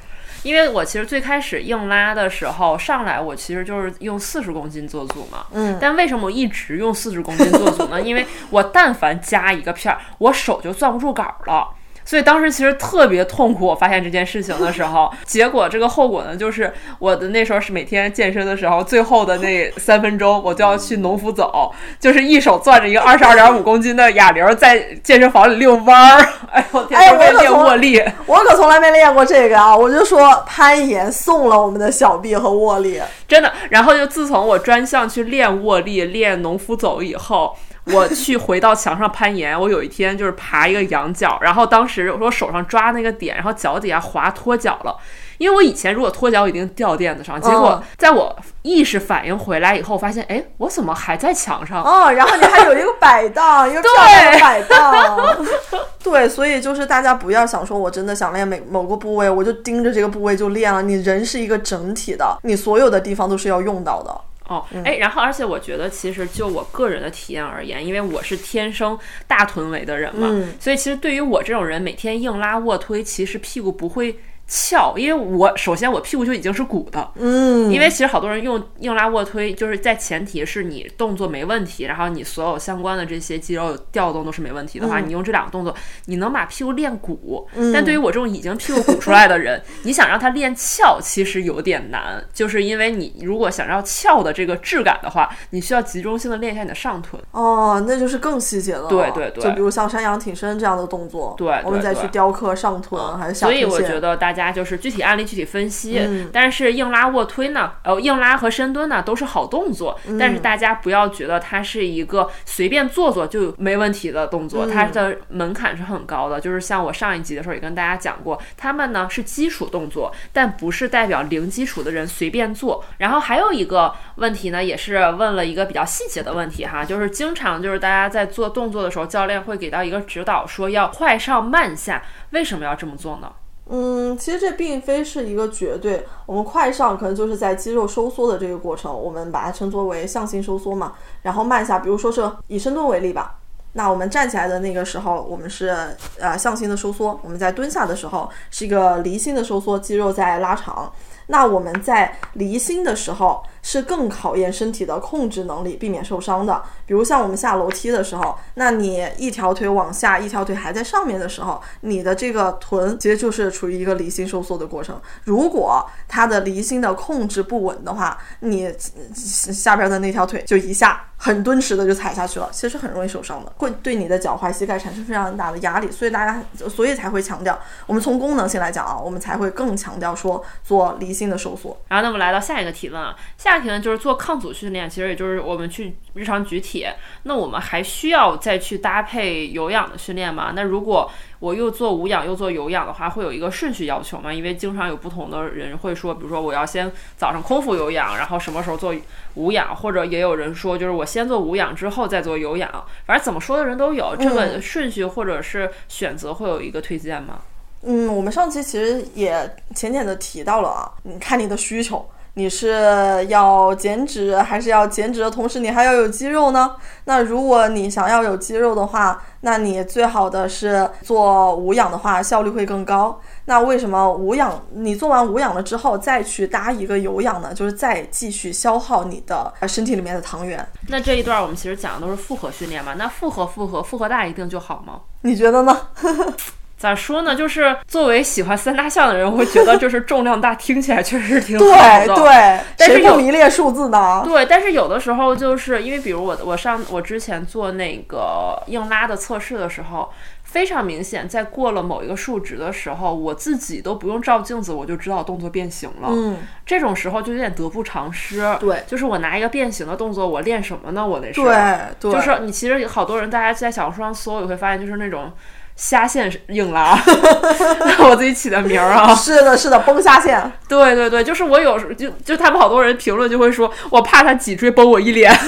[0.43, 5.45] 因为我其实最开始硬拉的时候上来，我其实就是用四十公斤做组嘛。
[5.51, 8.01] 嗯但为什么我一直用四十公斤做组呢？
[8.01, 11.69] 因为我但凡加一个片儿，我手就攥不住杆儿了。
[12.07, 28.01] 所以当时其实特别痛苦，我发现这件事情的时候，结果这个后果呢，就是我的那时候是每天健身的时候，最后的那三分钟我就要去农夫走， 就是一手攥着一个二十二点五公斤的哑铃儿在健身房里遛弯儿， 哎呦我天，练握力。
[28.25, 29.75] 我可从来没练过这个啊！
[29.75, 33.01] 我就说攀岩送了我们的小臂和握力。
[33.27, 33.51] 真的。
[33.69, 37.53] 然后就自从我专项去练握力、练农夫走以后，
[37.93, 39.59] 我去回到墙上攀岩。
[39.59, 44.95] 我有一天就是爬一个羊角，然后当时我说手上抓那个点，然后脚底下滑脱脚了。
[45.37, 47.39] 因为我以前如果脱脚，我一定掉垫子上。
[47.39, 51.83] 结果嗯在我意识反应回来以后，发现哎，我怎么还在墙上？
[51.83, 55.45] 哦，然后你还有一个摆荡， 一个漂亮的摆荡。
[56.03, 60.81] 对，所以就是大家不要想说我真的想练每某个部位，我就盯着这个部位就练了。
[60.81, 64.21] 你人是一个整体的，你所有的地方都是要用到的。
[64.47, 70.53] 哦，哎，然后而且我觉得，其实就我个人的体验而言，因为我是天生大臀围的人嘛，嗯。
[70.59, 87.47] 所以其实对于我这种人，每天硬拉卧推，其实屁股不会翘，因为我首先我屁股就已经是鼓的，嗯，因为其实好多人用硬拉卧推，就是在前提是你动作没问题，然后你所有相关的这些肌肉调动都是没问题的话，你用这两个动作，你能把屁股练鼓。
[87.73, 97.21] 但对于我这种已经屁股鼓出来的人， 你想让他练翘，其实有点难，就是因为你如果想要翘的这个质感的话，你需要集中性的练一下你的上臀。
[97.31, 98.87] 哦，那就是更细节了。
[98.87, 103.69] 对对对就比如像山羊挺身这样的动作，对对我们再去雕刻上臀还是下所臀线。
[103.69, 105.99] 以我觉得大家就是具体案例具体分析。
[105.99, 116.39] 嗯但是硬拉卧推呢，呃，硬拉和深蹲呢都是好动作，嗯但是大家不要觉得它是一个随便做做就没问题的动作，它嗯的门槛是很高的。
[116.39, 122.83] 就是像我上一集的时候也跟大家讲过，他们呢是基础动作，但不是代表零基础的人随便做。
[122.99, 133.31] 然后还有一个问题呢，也是问了一个比较细节的问题哈，就是经常就是大家在做动作的时候，教练会给到一个指导，说要快上慢下，为什么要这么做呢？
[133.69, 136.05] 嗯，其实这并非是一个绝对。
[136.25, 140.93] 我们快上可能就是在肌肉收缩的这个过程，我们把它称作为向心收缩嘛。
[141.21, 143.35] 然后慢下，比如说是以深蹲为例吧。
[143.73, 145.75] 那我们站起来的那个时候，我们是
[146.19, 150.91] 呃向心的收缩；我们在蹲下的时候是一个离心的收缩，肌肉在拉长。
[151.27, 156.63] 那我们在离心的时候是更考验身体的控制能力，避免受伤的。
[156.85, 164.97] 比如像我们下楼梯的时候，那你一条腿往下，一条腿还在上面的时候，你的这个臀其实就是处于一个离心收缩的过程。
[165.25, 168.73] 如果它的离心的控制不稳的话，你
[169.13, 175.91] 下边的那条腿就一下很敦实的就踩下去了，其实很容易受伤的，会对你的脚踝、膝盖产生非常大的压力。
[175.91, 181.77] 所以大家，所以才会强调，我们从功能性来讲啊，我们才会更强调说做离心的收缩。
[181.89, 190.53] 然后，那么来到下一个提问啊，下一个提问就是做抗阻训练，其实也就是我们去日常举铁，那我们还需要再去搭配有氧的训练吗？
[190.55, 194.33] 那如果我又做无氧又做有氧的话，会有一个顺序要求吗？
[194.33, 198.93] 因为经常有不同的人会说，比如说我要先早上空腹有氧，然后什么时候做
[199.35, 202.69] 无氧，或者也有人说就是我先做无氧之后再做有氧，
[203.05, 207.39] 反正怎么说的人都有，这个顺序或者是选择会有一个推荐吗？
[207.83, 216.75] 嗯，我们上期其实也浅浅的提到了啊，你看你的需求，你是要减脂还是要减脂的同时你还要有肌肉呢？
[217.05, 223.19] 那如果你想要有肌肉的话，那你最好的是做无氧的话，效率会更高。
[223.45, 227.51] 那为什么无氧你做完无氧了之后再去搭一个有氧呢？
[227.55, 230.63] 就是再继续消耗你的呃身体里面的糖原。
[230.89, 235.01] 那这一段我们其实讲的都是复合训练嘛，那复合复合复合大一定就好吗？
[235.21, 235.75] 你觉得呢？
[236.77, 237.35] 咋说呢？
[237.35, 242.05] 就是作为喜欢三大项的人，我会觉得就是重量大，听起来确实挺好的。
[242.05, 244.21] 对对， 但是有谁不迷恋数字呢？
[244.23, 250.09] 对，但是有的时候就是因为，比如我我上我之前做那个硬拉的测试的时候，
[250.43, 256.09] 非常明显，在过了某一个数值的时候，我自己都不用照镜子，我就知道动作变形了。
[256.11, 258.55] 嗯，这种时候就有点得不偿失。
[258.59, 261.05] 对就是我拿一个变形的动作，我练什么呢？
[261.05, 261.41] 我那是。
[261.41, 265.31] 对对，就是你其实好多人，大家在小红书上搜，也会发现就是那种
[265.77, 266.99] 虾线硬拉，
[268.03, 269.15] 我自己起的名儿啊。
[269.15, 270.51] 是的，是的，崩虾线。
[270.67, 275.33] 对对对，就是我有时就就他们好多人评论就会说，我怕他脊椎崩我一脸。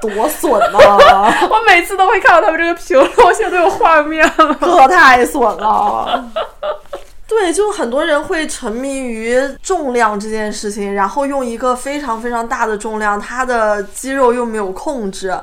[0.00, 0.78] 多损呐！
[1.48, 6.24] 我每次都会看到他们这个评论，我现在都有画面了，可太损了。
[7.28, 15.38] 对，就很多人会沉迷于重量这件事情，然后用一个非常非常大的重量，他的肌肉又没有控制。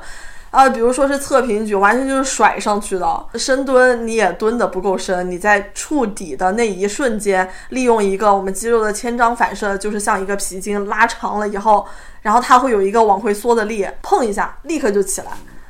[0.50, 3.26] 啊，比如说是侧平举，完全就是甩上去的。
[3.34, 11.86] 深蹲你也蹲得不够深，你在触底的那一瞬间，利用一个我们肌肉的牵张反射，就是像一个皮筋拉长了以后，
[12.20, 15.28] 然后它会有一个往回缩的力，碰一下立刻就起来。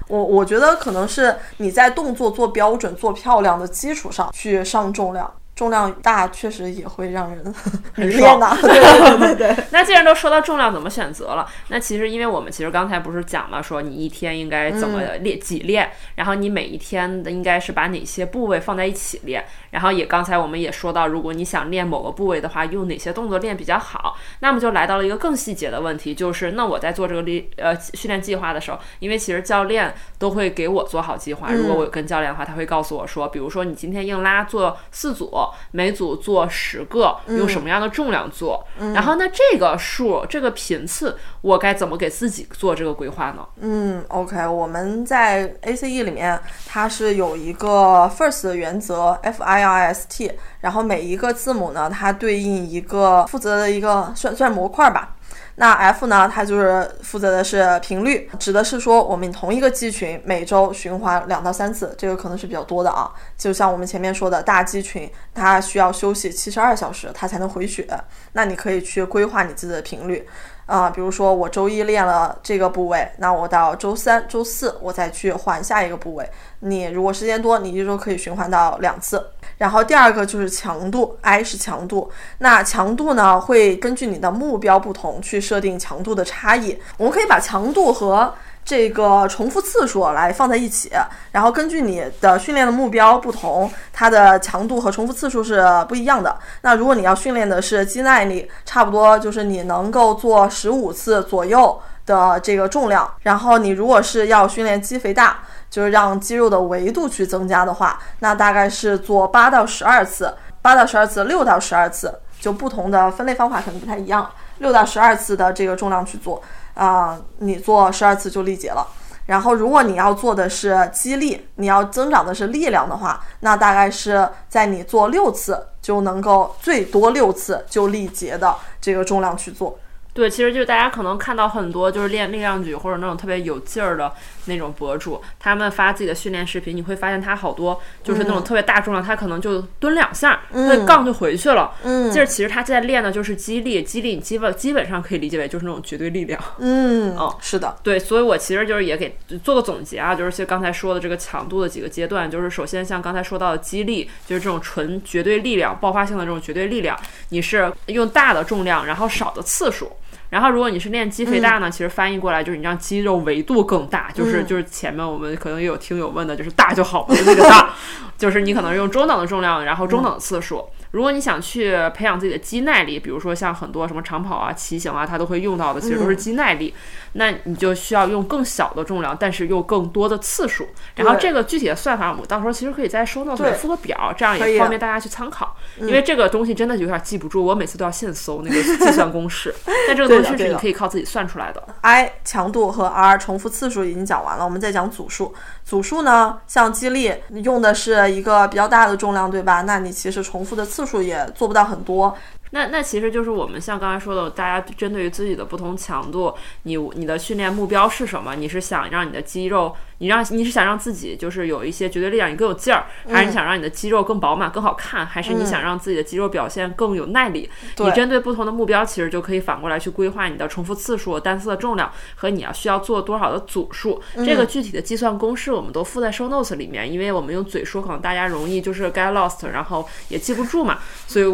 [0.08, 5.30] 我我觉得可能是你在动作做标准、做漂亮的基础上去上重量。
[5.60, 7.54] 重量大确实也会让人
[7.92, 9.64] 很练的，对对对 对。
[9.72, 35.49] 那既然都说到重量怎么选择了，那其实因为我们其实刚才不是讲了，说你一天应该怎么练几练，然后你每一天的应该是把哪些部位放在一起练，然后也刚才我们也说到，如果你想练某个部位的话，用哪些动作练比较好，那么就来到了一个更细节的问题，就是那我在做这个练呃训练计划的时候，因为其实教练都会给我做好计划，如果我有跟教练的话，他会告诉我说，比如说你今天硬拉做四组。
[35.72, 38.66] 每组做十个，用什么样的重量做？
[38.94, 43.46] 然后那这个数，这个频次，我该怎么给自己做这个规划呢？
[43.60, 55.16] 嗯，OK，我们在 ACE 里面，它是有一个 FIRST 的原则，F I R S T，然后每一个字母呢，它对应一个负责的一个算算模块吧。
[55.60, 56.26] 那 F 呢？
[56.26, 63.12] 它就是负责的是频率，指的是说我们同一个肌群每周循环两到三次，这个可能是比较多的啊。
[63.36, 67.86] 就像我们前面说的大肌群，它需要休息七十二小时，它才能回血。
[68.32, 70.26] 那你可以去规划你自己的频率。
[70.70, 76.30] 啊，比如说我周一练了这个部位，那我到周三、周四我再去换下一个部位。
[76.60, 79.30] 你如果时间多，你一周可以循环到两次。
[79.58, 82.08] 然后第二个就是强度，I 是强度。
[82.38, 86.78] 那强度呢，会根据你的目标不同去设定强度的差异。
[86.96, 88.32] 我们可以把强度和
[88.64, 90.92] 这个重复次数来放在一起，
[91.32, 96.38] 然后根据你的训练的目标不同，它的强度和重复次数是不一样的。
[96.62, 103.12] 那如果你要训练的是肌耐力，差不多就是你能够做十五次左右的这个重量。
[103.22, 116.40] 然后你如果是要训练肌肥大，就是让肌肉的维度去增加的话，那大概是做八到十二次，八到十二次，六到十二次，就不同的分类方法可能不太一样，六到十二次的这个重量去做。
[116.74, 118.86] 啊，你做十二次就力竭了。
[119.26, 129.78] 然后，如果你要做的是肌力，你要增长的是力量的话，那大概是在你做六次就能够最多六次就力竭的这个重量去做。
[130.20, 134.12] 对，其实就是大家可能看到很多就是练力量举或者那种特别有劲儿的
[134.44, 141.72] 那种博主，他们发自己的训练视频，你会发现他好多就是那种特别大重量，他可能就蹲两下，那杠就回去了。
[141.84, 146.38] 嗯，就是其实他在练的就是肌力，肌力你基本基本上可以理解为就是那种绝对力量。
[146.58, 156.94] 嗯，哦，是的，对，所以我其实就是也给做个总结啊，就是像刚才说的这个强度的几个阶段，就是首先像刚才说到的肌力，就是这种纯绝对力量、爆发性的这种绝对力量，
[157.30, 159.90] 你是用大的重量，然后少的次数。
[160.30, 167.74] 然后，如果你是练肌肥大呢，其实翻译过来就是你让肌肉维度更大，就是就是前面我们可能也有听友问的，就是大就好了那个大，
[168.16, 170.64] 就是你可能用中等的重量，然后中等的次数。
[170.92, 176.74] 如果你想去培养自己的肌耐力，比如说像很多什么长跑啊、骑行啊，它都会用到的，其实都是肌耐力。
[177.12, 180.68] 那你就需要用更小的重量，但是又更多的次数。
[180.94, 185.56] 然后这个具体的算法，我们到时候其实可以在收 notes 里附个表，这样也方便大家去参考。
[185.78, 189.54] 因为这个东西真的有点记不住，我每次都要现搜那个计算公式。
[189.88, 191.62] 但这个东西是你可以靠自己算出来的。
[191.80, 195.34] I 强度和 R 重复次数已经讲完了，我们再讲组数。
[195.64, 199.62] 组数呢，像肌力用的是一个比较大的重量，对吧？
[199.62, 202.16] 那你其实重复的次数也做不到很多。
[202.50, 206.34] 那那其实就是我们像刚才说的，大家针对于自己的不同强度，
[206.64, 208.34] 你你的训练目标是什么？
[208.34, 209.74] 你是想让你的肌肉？
[210.00, 217.50] 你让你是想让自己就是有一些绝对力量，你更有劲儿，还是你想让你的肌肉更饱满、更好看，还是你想让自己的肌肉表现更有耐力？
[217.76, 224.00] 你针对不同的目标，其实就可以反过来去规划你的重复次数、单次的重量和你要需要做多少的组数。
[224.24, 230.78] 这个具体的计算公式我们都附在 show notes 里面，因为我们用嘴说，可能大家容易就是 get lost，然后也记不住嘛。
[231.06, 231.26] 所以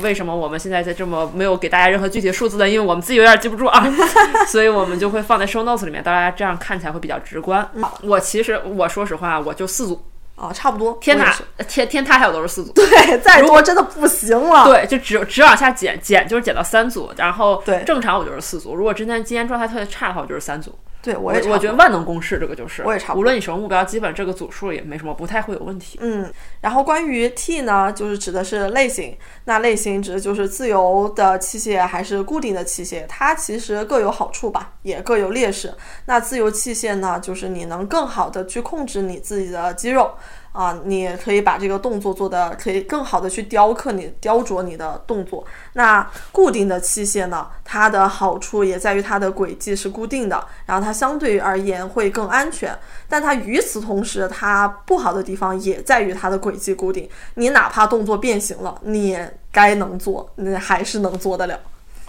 [0.00, 2.66] 为什么我们现在在这么没有给大家任何具体的数字呢？
[2.66, 3.86] 因为我们自己有点记不住啊，
[4.48, 7.68] 所以我们就会放在 show notes 里面，大家这样看起来会比较直观。
[8.06, 10.04] 我其实我说实话，我就四组
[10.36, 10.96] 啊，差不多。
[11.00, 11.34] 天塌
[11.66, 14.64] 天天塌还有都是四组，对，再多真的不行了。
[14.64, 18.74] 对，就只只往下减减，就是减到三组，然后对正常我就是四组。
[18.74, 20.78] 如果今天今天状态特别差的话，我就是三组。
[21.06, 26.00] 对我我也差不多我觉得万能公式这个就是，我也差不多无论你什么目标，基本这个组数也没什么，不太会有问题。
[26.02, 26.28] 嗯，
[26.60, 35.72] 然后关于 T 呢，就是指的是类型，那类型指的就是自由的器械还是固定的器械，它其实各有好处吧，也各有劣势。
[36.06, 40.10] 那自由器械呢，就是你能更好的去控制你自己的肌肉。
[40.56, 45.44] 啊，你可以把这个动作做的可以更好的去雕刻你雕琢你的动作。
[45.74, 52.74] 那固定的器械呢，它的好处也在于它的轨迹是固定的，然后它相对而言会更安全。
[53.06, 57.06] 但它与此同时，它不好的地方也在于它的轨迹固定。
[57.34, 61.60] 你哪怕动作变形了，你也该能做，你还是能做得了。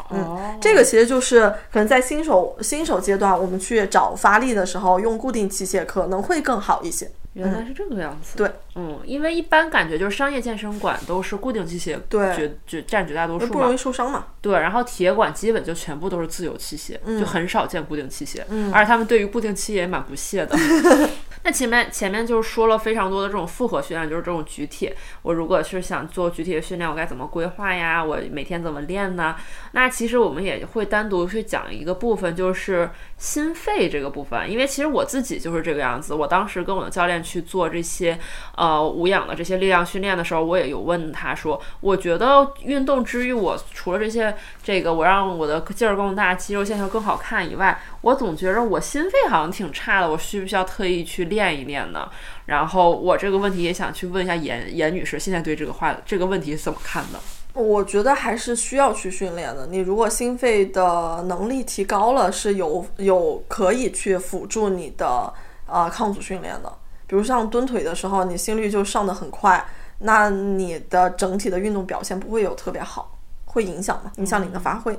[0.09, 7.11] 嗯，这个其实就是可能在新手新手阶段，我们去找发力的时候，用固定器械可能会更好一些。
[7.38, 8.38] 原来是这个样子。
[8.38, 13.77] 对，嗯，因为一般感觉就是商业健身馆都是固定器械，对绝绝占绝大多数不容易嘛。
[13.77, 14.25] 受伤嘛。
[14.41, 18.41] 对，然后铁馆基本就全部都是自由器械，嗯就很少见固定器械，
[18.73, 20.57] 而且他们对于固定器械也蛮不屑的。
[21.47, 24.93] 那前面前面就是说了非常多的这种复合训练，就是这种举铁。
[25.21, 28.03] 我如果是想做举铁的训练，我该怎么规划呀？
[28.03, 29.33] 我每天怎么练呢？
[29.71, 34.51] 那其实我们也会单独去讲一个部分，就是心肺这个部分。
[34.51, 36.13] 因为其实我自己就是这个样子。
[36.13, 38.19] 我当时跟我的教练去做这些
[38.57, 52.09] 呃无氧的这些力量训练的时候，我也有问他说，我觉得运动之于我除了这些这个我让我的劲儿更大、肌肉线条更好看以外，我总觉着我心肺好像挺差的，我需不需要特意去练一练呢？
[52.45, 57.19] 然后我这个问题也想去问一下严严女士，现在对这个话这个问题是怎么看的？
[57.53, 59.67] 我觉得还是需要去训练的。
[59.67, 65.33] 你如果心肺的能力提高了，是有有可以去辅助你的
[65.65, 66.71] 呃抗阻训练的。
[67.07, 69.65] 比如像蹲腿的时候，你心率就上得很快，
[69.99, 74.97] 那你的整体的运动表现不会有特别好，会影响嘛，影响你的发挥。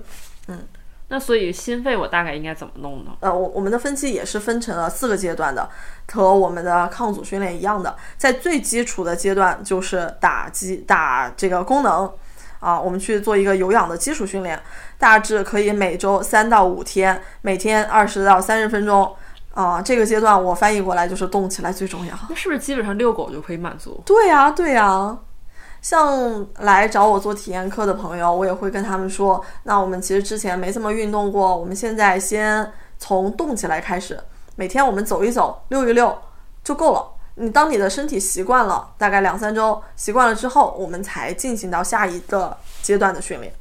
[1.10, 3.12] 那所以心肺我大概应该怎么弄呢？
[3.20, 5.66] 呃，我我们的分期也是分成了四个阶段的，
[6.12, 7.96] 和我们的抗阻训练一样的。
[8.18, 12.12] 在最基础的阶段，就是打击打这个功能
[12.60, 14.60] 啊，我们去做一个有氧的基础训练，
[14.98, 19.10] 大致可以每周三到五天，每天二十到三十分钟
[19.54, 19.80] 啊。
[19.80, 22.14] 这个阶段我翻译过来就是动起来最重要。
[22.28, 24.02] 那是不是基本上遛狗就可以满足？
[24.04, 25.16] 对呀、对呀、
[25.80, 34.18] 像来找我做体验课的朋友，我也会跟他们说，那我们其实之前没怎么运动过，我们现在先从动起来开始，
[34.56, 36.16] 每天我们走一走，溜一溜
[36.64, 37.14] 就够了。
[37.36, 43.52] 你当你的身体习惯了，大概两三周习惯了之后，我们才进行到下一个阶段的训练。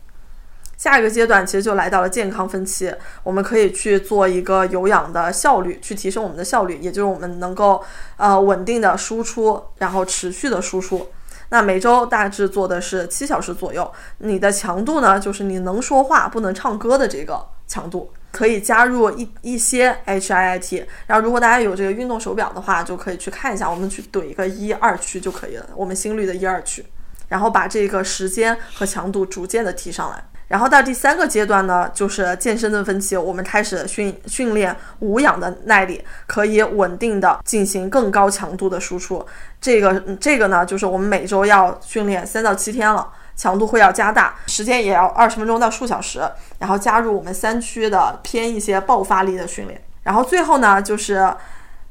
[0.78, 2.92] 下一个阶段其实就来到了健康分期，
[3.24, 7.84] 我们可以去做一个有氧的效率，去提升我们的效率，也就是我们能够
[8.18, 11.08] 呃稳定的输出，然后持续的输出。
[11.50, 20.86] 那每周大致做的是七小时左右，你的强度呢，就是你能说话不能唱歌的这个强度，可以加入一一些 HIIT。
[21.06, 26.86] 然后如果大家有这个运动手表的话，就可以去看一下，我们去怼一个一二区就可以了，我们心率的一二区，
[27.28, 30.24] 然后把这个时间和强度逐渐的提上来。
[30.48, 39.26] 然后到第三个阶段呢，就是健身的分期，我们开始训训练无氧的耐力，可以稳定的进行更高强度的输出。
[39.60, 46.22] 这个这个呢，就是我们每周要训练三到七天了，强度会要加大，时间也要二十分钟到数小时，
[46.60, 49.82] 然后加入我们三区的偏一些爆发力的训练。
[50.04, 51.30] 然后最后呢，就是，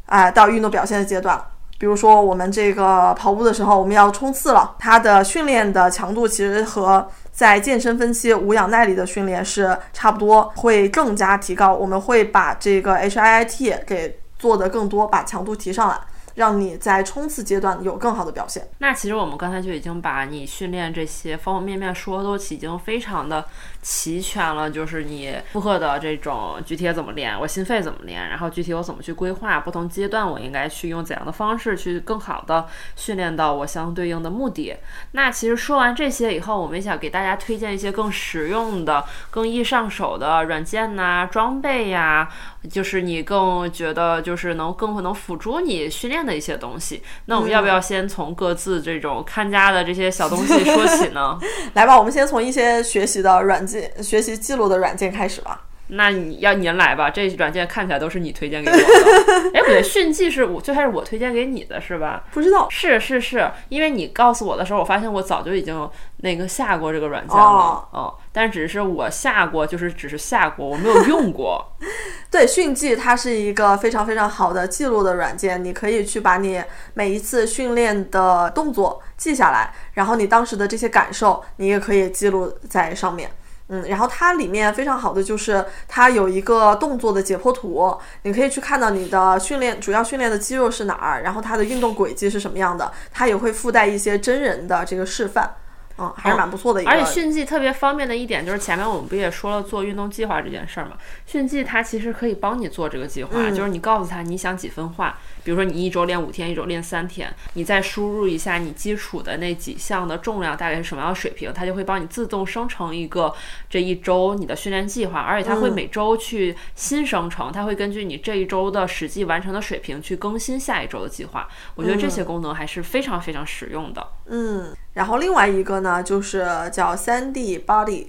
[0.07, 1.39] 哎、到运动表现的阶段。
[1.79, 7.07] 比如说，我们这个跑步的时候，我们要冲刺了，它的训练的强度其实和
[7.37, 11.75] 在健身分期无氧耐力的训练是差不多，会更加提高。
[11.75, 15.99] 我们会把这个 HIIT 给做得更多，把强度提上来，
[16.37, 18.67] 让你在冲刺阶段有更好的表现。
[18.79, 23.43] 那其实我们刚才就已经把你训练这些方方面面说都已经非常的
[23.81, 34.77] 齐全了，就是你负荷的这种具体怎么练，我心肺怎么练，然后具体我怎么去规划不同阶段我应该去用怎样的方式去更好的训练到我相对应的目的。
[35.13, 42.29] 那其实说完这些以后，我们也想给大家推荐一些更实用的、更易上手的软件呐、装备呀，
[42.71, 47.03] 就是你更觉得就是能更能辅助你训练的一些东西。
[47.27, 51.39] 那我们要不要先从各自这种看家的这些小东西说起呢？
[51.75, 55.63] 来吧，我们先从一些学习的软件、学习记录的软件开始吧。
[55.89, 59.51] 那你要您来吧，这软件看起来都是你推荐给我的。
[59.55, 62.25] 哎，不对，迅记是我最开始我推荐给你的是吧？
[62.33, 71.73] 不知道是是是，因为你告诉我的时候，我发现我早就已经那个下过这个软件了，哦嗯，但只是我下过，就是只是下过，我没有用过。
[72.31, 76.63] 对，训记它是一个非常非常好的记录的软件，你可以去把你
[76.93, 83.31] 每一次训练的动作记下来，然后你当时的这些感受，你也可以记录在上面。
[83.69, 95.57] 嗯，然后它里面非常好的就是它有一个动作的解剖图，你可以去看到你的训练主要训练的肌肉是哪儿，然后它的运动轨迹是什么样的，它也会附带一些真人的这个示范，
[95.99, 96.91] 嗯，还是蛮不错的一个。
[96.91, 100.93] 而且迅记特别方便的一点就是前面我们不也说了做运动计划这件事儿嘛？
[101.27, 113.33] 迅记它其实可以帮你做这个计划，嗯就是你告诉他你想几分化，比如说你一周练五天，一周练三天，你再输入一下你基础的那几项的重量大概是什么样的水平，它就会帮你自动生成一个
[113.71, 121.47] 这一周你的训练计划，而且它会嗯每周去新生成，它会根据你这一周的实际完成的水平去更新下一周的计划。
[121.77, 124.05] 我觉得这些功能还是非常非常实用的。
[124.27, 128.09] 嗯，然后另外一个呢，就是叫三 D Body，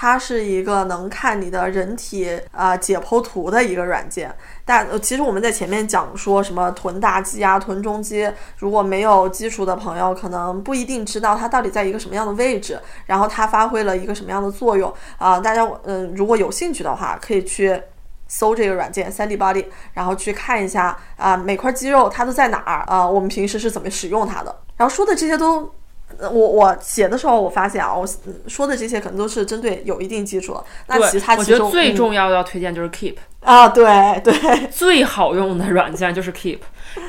[0.00, 4.32] 它是一个能看你的人体啊、解剖图的一个软件。
[4.64, 17.82] 但其实我们在前面讲说什么臀大肌啊、臀中肌，如果没有基础的朋友，可能不一定知道它到底在一个什么样的位置，然后它发挥了一个什么样的作用啊、大家嗯、如果有兴趣的话，可以去。
[18.30, 24.54] 搜这个软件三 D Body，然后去看一下啊、每块肌肉它都在哪儿啊、我们平时是怎么使用它的。
[24.76, 25.72] 然后说的这些都，
[26.20, 30.64] 我我写的时候我发现啊，我嗯说的这些可能都是针对有一定基础的。
[30.86, 33.16] 那其他，我其实觉得最嗯重要要推荐就是 Keep。
[33.40, 36.58] 啊，对对，最好用的软件就是 Keep，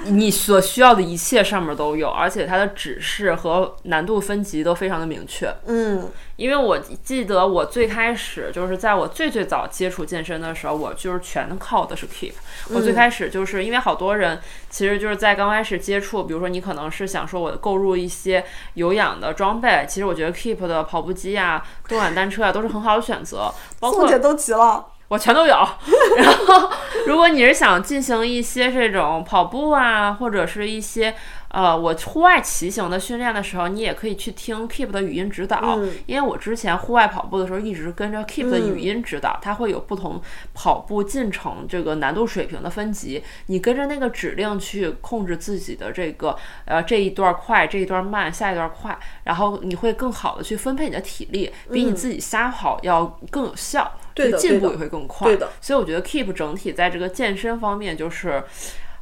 [0.06, 5.54] 你所需要的一切上面都有，而且它的指示和难度分级都非常的明确。
[5.68, 12.32] 嗯因为我记得我最开始就是在我最最早接触健身的时候，我就是全靠的是 Keep。
[12.70, 24.86] 我最开始就是因为好多人其实就是在刚开始接触，比如说你可能是想说我购入一些有氧的装备，其实我觉得 Keep 的跑步机啊、动感单车啊都是很好的选择，包括宋姐都急了。
[25.10, 25.56] 我全都有。
[26.18, 26.72] 然后，
[27.06, 31.14] 如果你是想进行一些这种跑步啊，或者是一些
[31.50, 35.60] 呃我户外骑行的训练的时候，你也可以去听 Keep 的语音指导。
[35.78, 40.22] 嗯因为我之前户外跑步的时候一直跟着 Keep 的语音指导，它会有不同
[40.54, 46.36] 跑步进程这个难度水平的分级，你跟着那个指令去控制自己的这个
[46.66, 53.92] 呃这一段快，这一段慢，下一段快，然后你会更好的去分配你的体力，比你自己瞎跑要更有效。
[53.96, 55.28] 嗯对的进步也会更快。
[55.28, 58.44] 对的所以我觉得 Keep 整体在这个健身方面就是，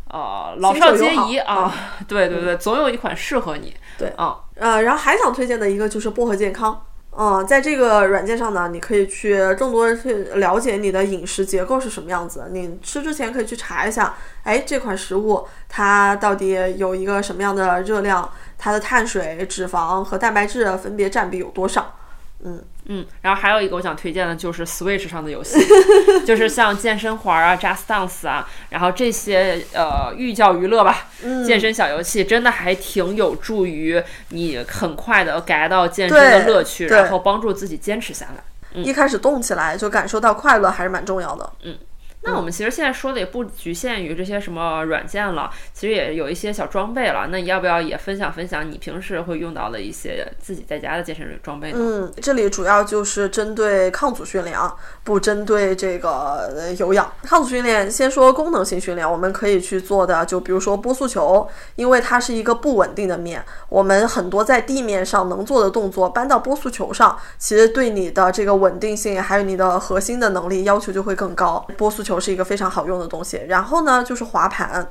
[0.09, 1.73] 呃，老少皆宜啊。
[2.07, 3.73] 对对对，总有一款适合你。
[3.97, 6.83] 对啊，呃，然后还想推荐的一个就是薄荷健康。
[7.19, 12.49] 嗯，在这个软件上呢，你可以去更多的去了解你的饮食结构是什么样子。
[12.51, 21.95] 你吃之前可以去查一下，哎，这款食物它到底有一个什么样的热量，它的碳水、脂肪和蛋白质分别占比有多少？
[22.45, 25.59] 嗯嗯，然后还有一个我想推荐的就是 Switch 上的游戏，
[26.25, 38.43] 就是像健身环啊、Just Dance 啊，然后这些呃寓教于乐吧，嗯健身小游戏真的还挺有助于你很快的 get 到健身的乐趣，然后帮助自己坚持下来。
[38.83, 41.51] 一开始动起来就感受到快乐，还是蛮重要的。
[42.27, 47.27] 那我们其实现在说的也不局限于这些什么软件了，其实也有一些小装备了。
[47.31, 51.77] 那你要不要也分享分享你平时会用到的一些自己在家的健身装备呢？
[51.79, 54.75] 嗯，这里主要就是针对抗阻训练啊，
[55.05, 57.09] 不针对这个有氧。
[57.23, 71.65] 抗阻训练，先说功能性训练，我们可以去做的，就比如说波速球，因为它是一个不稳定的面，我们很多在地面上能做的动作搬到波速球上，其实对你的这个稳定性还有你的核心的能力要求就会更高。
[71.77, 73.41] 波速球是一个非常好用的东西。
[73.47, 74.87] 然后呢，就是滑盘。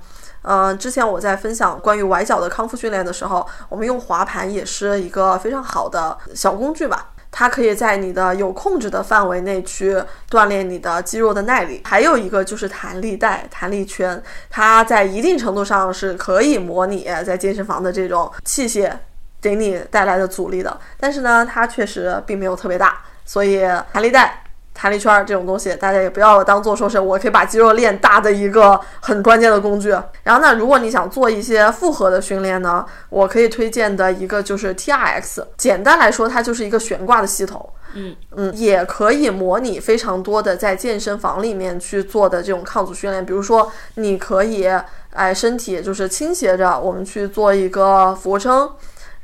[0.49, 7.11] 嗯、之前我在分享关于崴脚的康复训练的时候，我们用滑盘也是一个非常好的小工具吧。
[7.33, 10.01] 它可以在你的有控制的范围内去
[10.31, 11.83] 锻炼你的肌肉的耐力。
[11.85, 18.91] 还有一个就是弹力带、弹力圈，它在一定程度上是可以模拟在健身房的这种器械
[19.41, 20.79] 给你带来的阻力的。
[20.99, 23.61] 但是呢，它确实并没有特别大，所以
[23.93, 24.45] 弹力带。
[24.77, 29.89] 弹力圈儿这种东西，大家也不要当做说是我可以把肌肉练大的一个很关键的工具。
[30.23, 35.43] 然后呢，如果你想做一些复合的训练呢，我可以推荐的一个就是 TRX。
[35.57, 37.69] 简单来说，它就是一个悬挂的系统。
[37.95, 44.69] 嗯嗯，也可以模拟非常多的在健身房里面去做的这种抗阻训练，比如说你可以
[45.15, 48.71] 哎身体就是倾斜着，我们去做一个俯卧撑。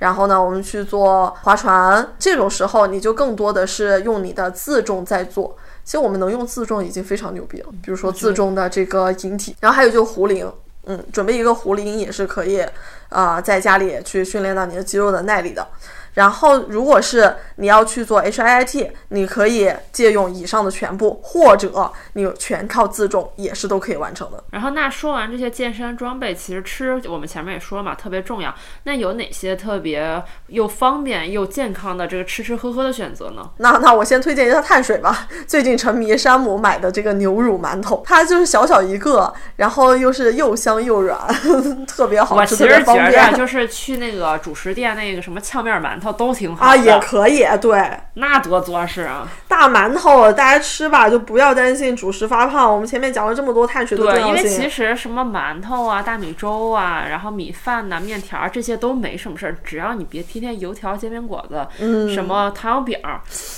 [0.03, 5.57] 然后呢，我们去做划船，这种时候你就更多的是用你的自重在做。
[5.85, 10.53] 其实我们能用自重已经非常牛逼了，比如说自重的这个引体，然后还有就是壶铃，
[10.87, 12.67] 嗯，准备一个壶铃也是可以，
[13.11, 15.65] 啊、在家里去训练到你的肌肉的耐力的。
[16.15, 24.43] 然后，如果是你要去做 HIIT，你可以借用以上的全部，或者你全靠自重也是都可以完成的。
[24.51, 28.55] 然后，那说完这些健身装备，其实吃我们前面也说了嘛，特别重要。
[28.85, 33.51] 那有哪些特别又方便又健康的这个吃吃喝喝的选择呢？
[33.59, 35.27] 那那我先推荐一下碳水吧。
[35.47, 41.19] 最近沉迷山姆买的这个牛乳馒头，它就是小小一个，然后又是又香又软，
[41.87, 43.33] 特别好吃，特别方便。
[43.35, 49.29] 就是去那个主食店那个什么呛面馒头都挺好啊，也可以，对，那多作实啊！
[49.47, 52.73] 大馒头大家吃吧，就不要担心主食发胖。
[52.73, 62.99] 我们前面讲了这么多碳水的重要性，对，因为其实什么馒头啊、大米粥啊，然后米饭呐、面条这些都没什么事儿，只要你别天天油条、煎饼果子，嗯，什么糖油饼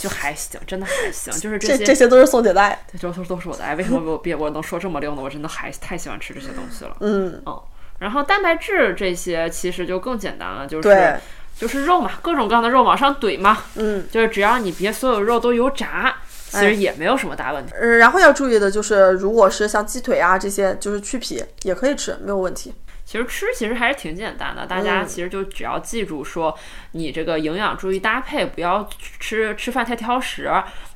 [0.01, 1.32] 就还行，真的还行。
[1.34, 3.76] 就是这些，这些都是宋姐的爱， 这都都是我的爱。
[3.76, 5.22] 为什么我别我能说这么溜呢？
[5.22, 6.97] 我真的还太喜欢吃这些东西了。
[7.01, 7.61] 嗯嗯。
[8.01, 11.16] 然后蛋白质这些其实就更简单了，就是
[11.57, 16.14] 就是肉嘛，各种各样的肉往上怼嘛，嗯，就是只要你别所有肉都油炸，
[16.48, 17.72] 其实也没有什么大问题。
[17.80, 22.74] 呃，然后要注意的就是，如果是像鸡腿啊这些，就是去皮也可以吃，没有问题。
[23.05, 26.57] 其实吃其实还是挺简单的，大家其实就只要记住说，
[26.92, 28.88] 你这个营养注意搭配，不要
[29.20, 30.44] 吃吃饭太挑食。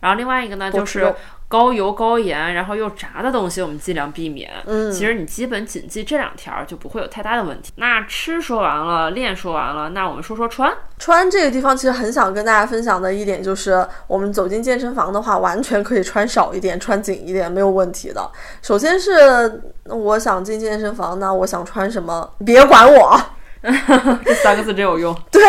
[0.01, 1.15] 然后另外一个呢就是。
[1.49, 4.51] 高油高盐，然后又炸的东西，我们尽量避免。
[4.67, 7.73] 嗯，其实你基本谨记这两条，就不会有太大的问题。
[7.77, 10.71] 那吃说完了，练说完了，那我们说说穿。
[10.99, 18.31] 穿这个地方，其实很想跟大家分享的一点就是，我们走进健身房的话，完全可以穿少一点，穿紧一点，没有问题的。
[18.61, 23.19] 首先是我想进健身房，那我想穿什么，别管我。
[24.25, 25.15] 这三个字真有用。
[25.31, 25.43] 对，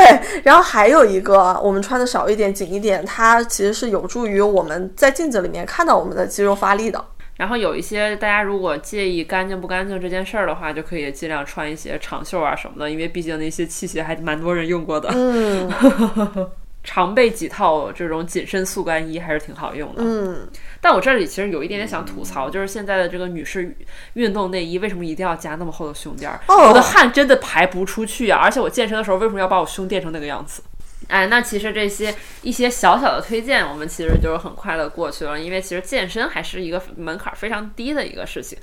[0.44, 7.04] 然后还有一个，我们穿的少一点、紧一点，它其实是有助于我们在镜子里面看到我们的肌肉发力的。
[7.38, 15.10] 然后有一些大家如果介意干净不干净这件事儿的话，就可以尽量穿一些长袖啊什么的，因为毕竟那些器械还蛮多人用过的。
[15.14, 15.72] 嗯。
[16.84, 20.02] 常备几套这种紧身速干衣还是挺好用的。
[20.04, 20.50] 嗯，
[20.80, 23.76] 但我这里其实有一点点想吐槽，就是现在的这个女士
[24.14, 26.40] 运动内衣为什么一定要加那么厚的胸垫儿？
[26.48, 28.40] 我的汗真的排不出去啊！
[28.42, 30.64] 而且我健身的时候为什么要把我胸垫成那个样子？
[31.08, 38.58] 哎，那其实这些一些小小的推荐，我们其实就是很快的过去了，因为其实健身还是一个门槛非常低的一个事情。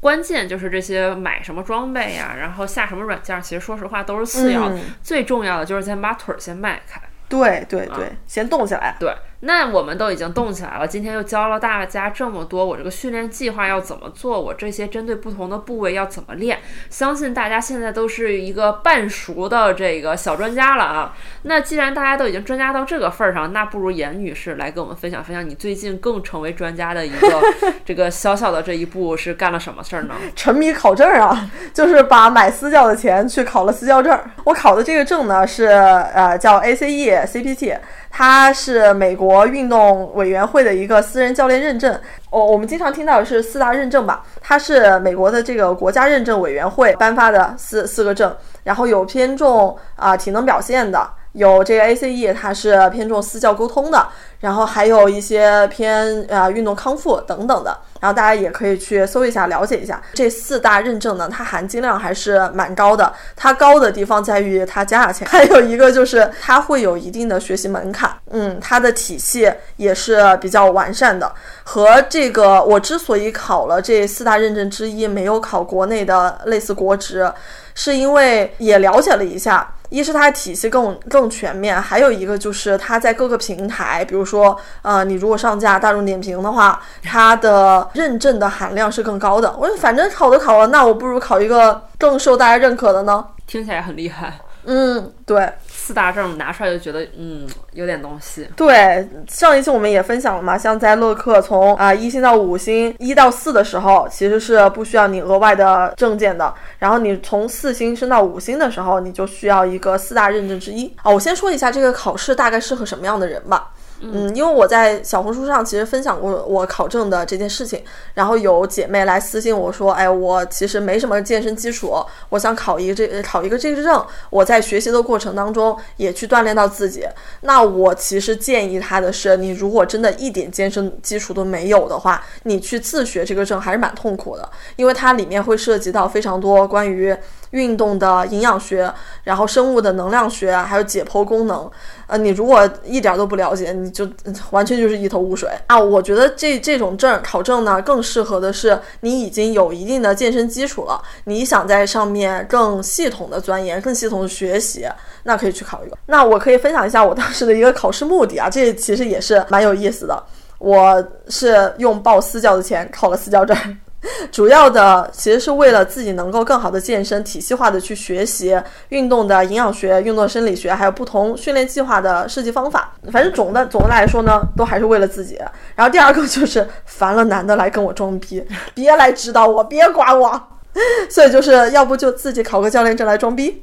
[0.00, 4.72] 关键就是这些买什么装备呀，然后下什么软件，其实说实话都是次要，
[5.02, 7.00] 最重要的就是先把腿儿先迈开。
[7.28, 8.96] 对对对，先动起来。
[8.98, 9.14] 对。
[9.40, 14.40] 那我们都已经动起来了，今天又教了大家这么多，我这个训练计划要怎么做？
[14.40, 16.58] 我这些针对不同的部位要怎么练？
[16.90, 21.14] 相信大家现在都是一个半熟的这个小专家了啊！
[21.42, 27.40] 那既然大家都已经专家到这个份儿上，那不如严女士来跟我们分享分享，你最近更成为专家的一个
[27.86, 30.14] 这个小小的这一步是干了什么事儿呢？
[30.34, 34.18] 沉迷考证啊，就是把买私教的钱去考了私教证。
[34.44, 37.78] 我考的这个证呢是呃叫 ACE CPT。
[38.10, 41.94] 他是美国运动委员会的一个私人教练认证，
[42.30, 44.24] 哦我们经常听到的是四大认证吧？
[44.40, 48.34] 它是美国的这个国家认证委员会颁发的四四个证，
[48.64, 51.08] 然后有偏重啊体能表现的。
[51.32, 54.08] 有这个 ACE，它是偏重私教沟通的，
[54.40, 63.12] 然后还有一些偏呃运动康复等等的，然后大家也可以去搜一下了解一下这四大认证呢，它含金量还是蛮高的。
[63.36, 71.30] 它高的地方在于它价钱， 还有一个就是它会有一定的学习门槛，嗯，它的体系也是比较完善的。
[71.62, 77.30] 和这个我之所以考了这四大认证之一，没有考国内的类似国职，
[77.78, 79.72] 是因为也了解了一下。
[79.90, 89.50] 一是它的体系更更全面，还有一个就是它在各个平台，比如说，呃，你如果上架大众点评的话，它的认证的含量是更高的。
[89.56, 93.24] 我反正考都考了，那我不如考一个更受大家认可的呢？
[93.46, 94.34] 听起来很厉害。
[94.66, 95.50] 嗯，对，
[95.88, 98.46] 四大证拿出来就觉得，嗯，有点东西。
[98.54, 106.52] 对，上一期我们也分享了嘛，像在乐客从啊一星到五星，一到四的时候，其实是不需要你额外的证件的。
[106.78, 110.94] 然后你从四星升到五星的时候，你就需要一个四大认证之一。
[111.02, 113.70] 啊，我先说一下这个考试大概适合什么样的人吧。
[114.00, 117.82] 嗯，因为我在小红书上其实分享过我考证的这件事情，
[118.14, 121.94] 然后有姐妹来私信我说，哎，我其实没什么健身基础，
[122.28, 127.04] 我想考一个这考一个这个证，我在学习的过程当中也去锻炼到自己。
[127.40, 137.16] 那我其实建议她的是，你如果真的一点健身基础都没有的话，你去自学这个证还是蛮痛苦的，因为它里面会涉及到非常多关于
[137.50, 138.92] 运动的营养学，
[139.24, 141.70] 然后生物的能量学，还有解剖功能。
[142.06, 144.08] 呃，你如果一点都不了解，你就
[144.50, 145.78] 完全就是一头雾水啊！
[145.78, 154.88] 我觉得这这种证考证呢，更适合的是你已经有一定的健身基础了，你想在上面更系统的钻研、更系统的学习，
[155.24, 155.98] 那可以去考一个。
[156.06, 160.22] 那我可以分享一下我当时的一个考试目的啊，这其实也是蛮有意思的。
[160.58, 163.54] 我是用报私教的钱考了私教证。
[164.30, 168.56] 主要的其实是为了自己能够更好的健身，体系化的去学习
[168.90, 172.92] 运动的营养学、运动生理学，还有不同训练计划的设计方法。
[173.10, 175.36] 反正总的总的来说呢，都还是为了自己。
[175.74, 178.44] 然后第二个就是烦了男的来跟我装逼，
[178.74, 180.40] 别来指导我，别管我。
[181.10, 183.62] 所以就是要不就自己考个教练证来装逼。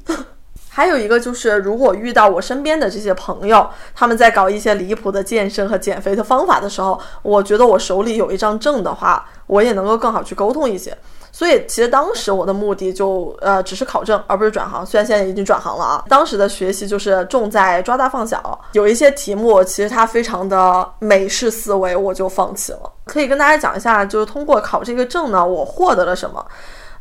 [0.76, 3.66] 还有一个就是，如果遇到我身边的这些朋友，
[3.96, 10.94] 他们在搞一些离谱的健身和减肥的方法的时候，我觉得我手里有一张证的话，我也能够更好去沟通一些。
[11.32, 14.86] 所以其实当时我的目的就呃只是考证，而不是转行。
[14.86, 22.92] 虽然现在已经转行了啊，当时的学习就是重在抓大放小，有一些题目其实它非常的美式思维，我就放弃了。
[23.06, 26.46] 可以跟大家讲一下，就是通过考这个证呢，我获得了什么。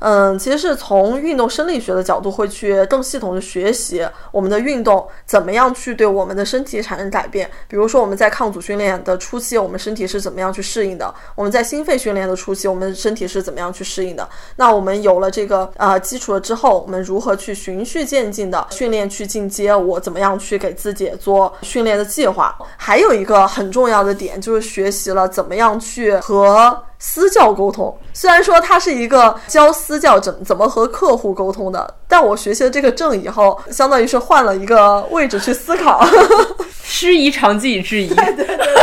[0.07, 7.50] 嗯，其实是从运动生理学的角度，会去更系统的学习我们的运动怎么样去对我们的身体产生改变。
[7.66, 14.28] 比如说我们在抗阻训练的初期，我们身体是怎么样去适应的；我们在心肺训练的初期，我们身体是怎么样去适应的。
[14.57, 19.74] 那我们有了这个呃基础了之后，我们如何去循序渐进的训练去进阶？
[19.74, 22.55] 我怎么样去给自己做训练的计划？
[22.76, 26.78] 还有一个很重要的点就是学习了怎么样去和。
[26.99, 36.07] 私教沟通，虽然说它是一个教私教怎怎么和客户沟通的，但我学习了这个证以后，相当于是换了一个位置去思考。
[36.82, 38.09] 师夷长技以制夷。
[38.09, 38.74] 对对对对对。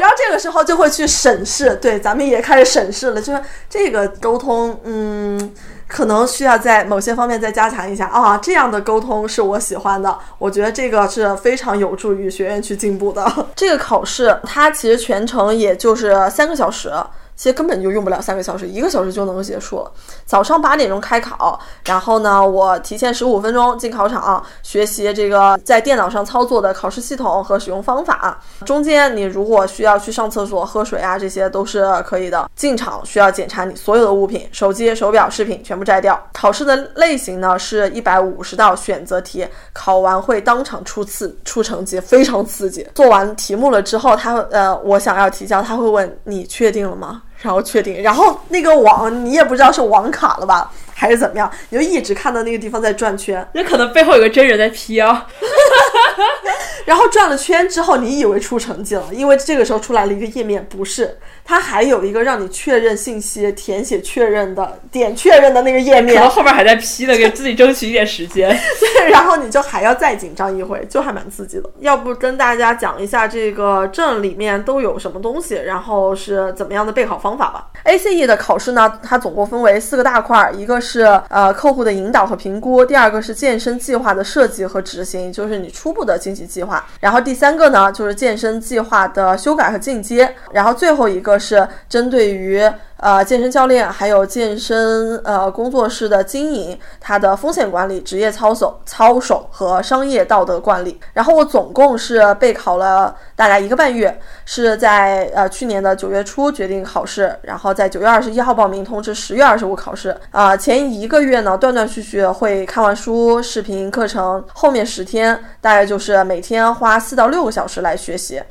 [0.00, 5.54] 然后这个时候就会去审视，对，咱们也开始审视了，就是这个沟通，嗯，
[5.86, 8.36] 可能需要在某些方面再加强一下啊。
[8.38, 13.30] 这样的沟通是我喜欢的，我觉得这个是非常有助于学员去进步的。
[13.54, 16.92] 这个考试它其实全程也就是三个小时。
[17.38, 19.92] 其实根本就用不了三个小时，一个小时就能够结束了。
[20.26, 28.36] 早上八点钟开考，然后呢，我提前十五分钟进考场学习这个在电脑上操作的考试系统和使用方法。
[28.66, 32.50] 中间你如果需要去上厕所、喝水啊，这些都是可以的。
[32.56, 36.20] 进场需要检查你所有的物品，手机、手表、饰品全部摘掉。
[36.32, 42.84] 考试的类型呢是一百五十道选择题，考完会当场出次出成绩，非常刺激。
[42.96, 47.22] 做完题目了之后，他呃，我想要提交，他会问你确定了吗？
[47.40, 55.28] 然后确定，然后那个网你也不知道是网卡了吧，还是怎么样，你就一直看到那个地方在转圈，那可能背后有个真人在 P 啊。
[56.84, 68.48] 然后转了圈之后，你以为出成绩了，因为这个时候出来了一个页面，不是，它还有一个让你确认信息、填写确认的点确认的那个页面，然后后面还在 P 的，给自己争取一点时间。
[68.80, 71.70] 对，然后你就还要再紧张一回，就还蛮刺激的。
[71.80, 77.66] 要不跟大家讲一下这个证里面都有什么东西，然后是怎么样的备考方法吧。
[77.84, 92.62] ACE 的考试呢，它总共分为四个大块，一个是是呃客户的引导和评估，第二个是健身计划的设计和执行，就是你初步的经济计划，然后第三个呢就是健身计划的修改和进阶，然后最后一个是针对于。
[92.98, 101.00] 呃，健身教练还有健身呃工作室的经营，它的风险管理、职业操守、操守和商业道德管理。
[101.12, 110.16] 然后我总共是备考了大概一个半月，是在呃去年的九月初决定考试，然后在九月二十一号报名，通知十月二十五考试。
[110.32, 118.42] 啊，前一个月呢断断续续会看完书、视频课程，后面十天大概就是每天花四到六个小时来学习。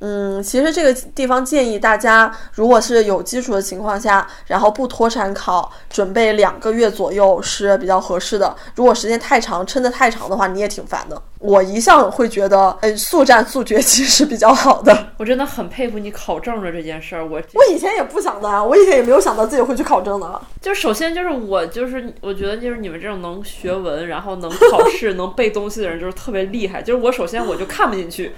[0.00, 8.54] 嗯，其实这个地方建议大家，如果是有基础的情况下，然后不脱产考，准备两个月左右是比较合适的。
[8.74, 11.20] 如果时间太长，撑得太长的话，你也挺烦的。
[11.38, 15.12] 我一向会觉得，呃，速战速决其实是比较好的。
[15.18, 17.24] 我真的很佩服你考证的这件事儿。
[17.24, 20.40] 我我以前也不想的，我以前也没有想到自己会去考证的。
[20.60, 26.82] 就首先就是我就是我觉得就是你们这种能学文，然后能考试、 能背东西的人，就是特别厉害。
[26.82, 28.32] 就是我首先我就看不进去，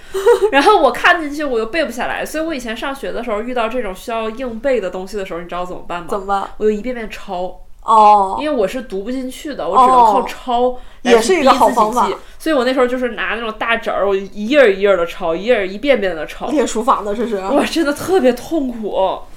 [0.51, 6.07] 然后我看进去我又背不下来，所以我以前上学的时候遇到这种需要硬背的东西的时候，你知道怎么办吗？
[6.09, 6.49] 怎么办？
[6.59, 7.61] 我就一遍遍抄。
[7.83, 12.07] 哦，因为我是读不进去的，我只能靠抄，也是一个好方法。
[12.39, 16.49] 所以我那时候就是拿那种大纸儿，我一页一页的抄，一页一遍遍的抄。
[16.49, 18.95] 练书法的这是，哇，真的特别痛苦。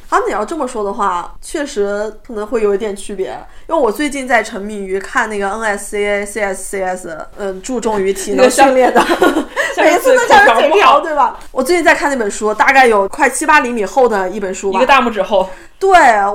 [0.09, 3.27] 啊，你要这么说的话，确实可能会有一点区别。
[3.69, 9.01] 因为我最近在沉迷于看那个 NSCA、CSCS，嗯，注重于体能训练的，
[9.83, 11.37] 每次都像是嘴瓢，对吧？
[11.51, 15.49] 我最近在看那本书，大概有快七八厘米厚的一本书吧，一个大拇指厚。
[15.79, 15.89] 对，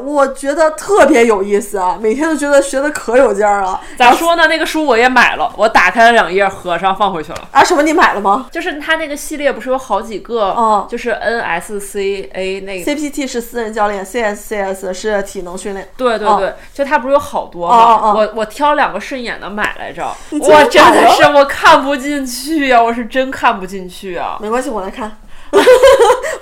[0.05, 3.81] 我觉得特别有意思啊，每天都觉得学的可有劲儿了。
[3.97, 4.49] 咋说呢？
[4.49, 7.39] 那个书我也买了，我打开了两页，合上放回去了。
[7.53, 7.81] 啊，什么？
[7.85, 8.49] 你买了吗？
[8.51, 15.85] 就是它那个系列不是有好几个，嗯就是 NSCA 那个，CPT 是私人教练，CSCS 是体能训练。
[15.87, 18.15] 哦对对对，就它不是有好多哦吗？
[18.17, 24.39] 我我挑两个顺眼的买来着，我真的是我看不进去呀、我是真看不进去啊。
[24.41, 25.17] 没关系，我来看。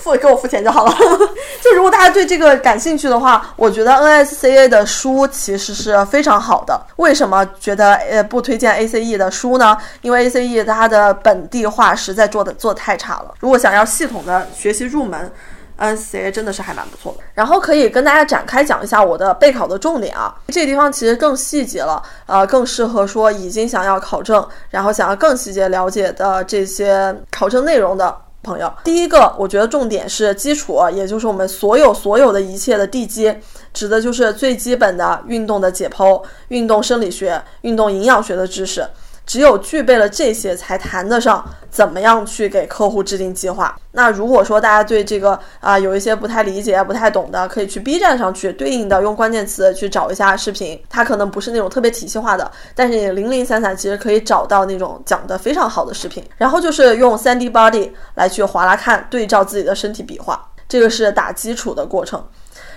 [0.01, 0.93] 付给我付钱就好了。
[1.63, 6.79] 就如果大家对这个感兴趣的话，我觉得 NSCA 的书其实是非常好的。
[6.97, 9.77] 为什么觉得呃不推荐 ACE 的书呢？
[10.03, 13.35] 因为 ACE 它的本地化实在做的做太差了。
[13.41, 15.31] 如果想要系统的学习入门。
[15.79, 28.73] NCA 真的是还蛮不错的，然后可以跟大家展开讲一下我的备考的重点啊，这个地方其实更细节了，呃，更适合说已经想要考证，然后想要更细节了解的这些考证内容的朋友。
[28.85, 33.35] 第一个，我觉得重点是基础，也就是我们所有所有的一切的地基，
[33.73, 38.87] 指的就是最基本的运动的解剖、运动生理学、运动营养学的知识。
[39.27, 43.75] 只有具备了这些，才谈得上怎么样去给客户制定计划。
[43.93, 56.23] 那如果说大家对这个啊、有一些不太理解、不太懂的，可以去 B 站上去对应的用关键词去找一下视频，它可能不是那种特别体系化的，但是你零零散散其实可以找到那种讲的非常好的视频。
[56.37, 62.23] 然后就是用 3D Body 来去划拉看，对照自己的身体比划，这个是打基础的过程。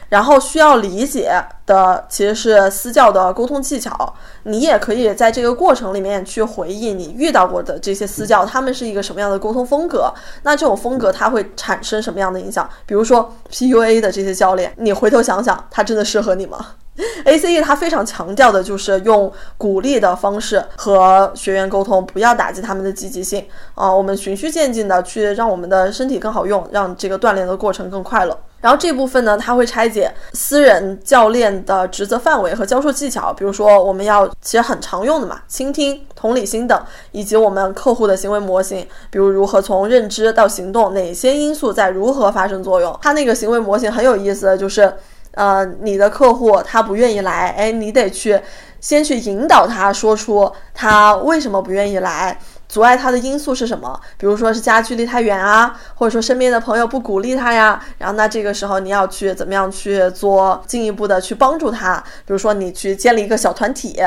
[0.10, 1.32] 然后需要理解
[1.66, 12.70] 的其实是私教的沟通技巧，你也可以在这个过程里面去回忆你遇到过的这些私教，他们是一个什么样的沟通风格，那这种风格它会产生什么样的影响？
[12.86, 16.74] 比如说 PUA 的这些教练，你回头想想，他真的适合你吗？
[17.26, 23.46] ACE 它非常强调的就是用鼓励的方式和学员沟通，不要打击他们的积极性
[23.76, 28.36] 啊、我们循序渐进的去让我们的身体更好用，让这个锻炼的过程更快乐。
[28.68, 36.78] 然后这部分呢，它会拆解私人教练的职责范围和教授技巧，比如说我们要其实很常用的嘛，倾听、同理心等，
[37.14, 43.00] 以及我们客户的行为模型，比如如何从认知到行动，哪些因素在如何发生作用。
[43.02, 44.94] 它那个行为模型很有意思的就是。
[45.34, 48.40] 呃，你的客户他不愿意来，哎，你得去
[48.82, 52.36] 先去引导他说出他为什么不愿意来，
[52.68, 54.00] 阻碍他的因素是什么？
[54.18, 57.82] 比如说是家距离太远啊，或者说身边的朋友不鼓励他呀。
[57.98, 62.04] 然后那这个时候你要去怎么样去做进一步的去帮助他？
[62.26, 64.00] 比如说你去建立一个小团体，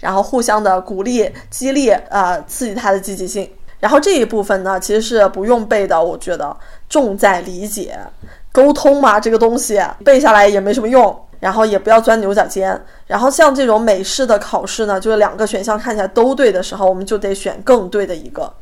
[0.00, 3.48] 然后互相的鼓励、激励，呃，刺激他的积极性。
[3.80, 6.56] 然后这一部分呢，其实是不用背的，我觉得
[6.88, 7.96] 重在理解。
[8.50, 12.80] 沟通嘛，这个东西背下来也没什么用，然后也不要钻牛角尖。
[13.06, 18.52] 然后像这种美式的考试呢，就是两个选项看起来都对的时候，我们就得选更对的一个，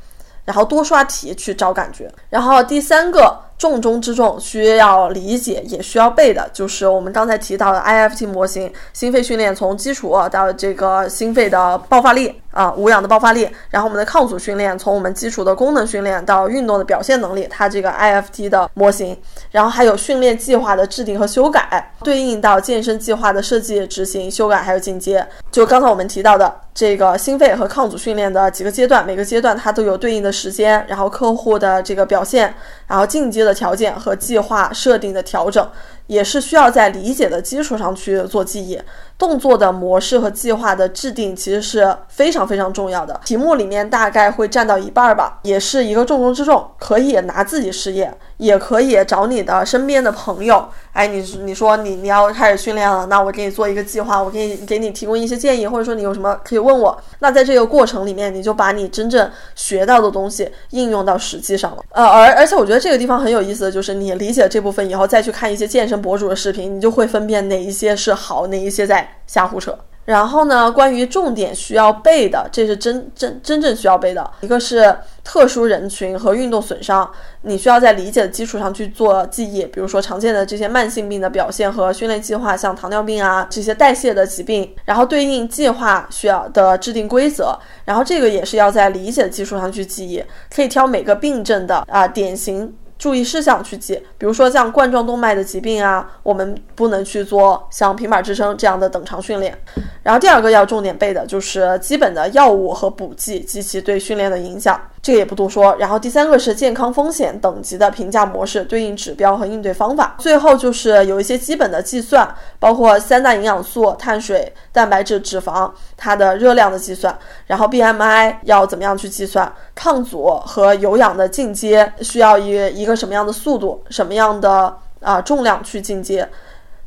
[0.45, 2.11] 然后多刷题去找感觉。
[2.31, 19.17] 然后第三个重中之重需要理解也需要背的，就是我们刚才提到的 IFT 模型，心肺训练从基础到这个心肺的爆发力啊，无氧的爆发力，然后我们的抗阻训练从我们基础的功能训练到运动的表现能力，它这个 IFT 的模型，
[19.51, 25.27] 然后还有训练计划的制定和修改，对应到健身计划的设计、执行、修改还有进阶。
[25.51, 32.55] 就刚才我们提到的这个心肺和抗阻训练的几个阶段，每个阶段它都有对应的时间，然后客户的这个表现，
[32.87, 35.67] 然后进阶的条件和计划设定的调整，
[36.07, 38.81] 也是需要在理解的基础上去做记忆。
[39.19, 46.63] 动作的模式和计划的制定其实是非常非常重要的，题目里面大概会占到一半儿吧，也是一个重中之重。
[46.79, 50.69] 可以拿自己试验，也可以找你的身边的朋友。
[50.93, 56.99] 哎，你你说你你要开始训练了，那我给你做一个计划，我给你给你提供一些建议，或者说你有什么可以问我。
[57.21, 61.83] 那在这个过程里面，你就把你真正学到的东西应用到实际上了。
[61.93, 69.77] 呃，而而且我觉得这个地方很有意思的就是，你理解这部分以后，再去看一些健身博主的视频，你就会分辨哪一些是好，哪一些在瞎胡扯。
[70.05, 77.11] 然后呢，关于重点需要背的，这是真真真正需要背的，一个是特殊人群和运动损伤，
[77.43, 90.23] 你需要在理解的基础上去做记忆，比如说常见的这些慢性病的表现和训练计划，像糖尿病啊这些代谢的疾病，然后对应计划需要的制定规则，然后这个也是要在理解的基础上去记忆，
[90.55, 92.73] 可以挑每个病症的啊、典型。
[92.99, 99.57] 注意事项去记，比如说像冠状动脉的疾病啊，我们不能去做像平板支撑这样的等长训练。
[100.03, 105.77] 然后第二个要重点背的就是基本的药物和补剂及其对训练的影响，这个也不多说。
[105.79, 110.17] 然后第三个是健康风险等级的评价模式、对应指标和应对方法。
[110.19, 112.29] 最后就是有一些基本的计算，
[112.59, 126.29] 包括三大营养素、碳水、蛋白质、脂肪它的热量的计算，然后 BMI 要怎么样去计算，抗阻和有氧的进阶需要以一个什么样的速度、什么样的啊、重量去进阶。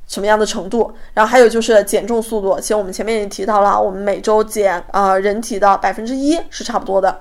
[0.07, 7.15] 什么样的程度，然后还有就是减重速度，其实我们前面也提到了，我们每周减呃人体的百分之一是差不多的，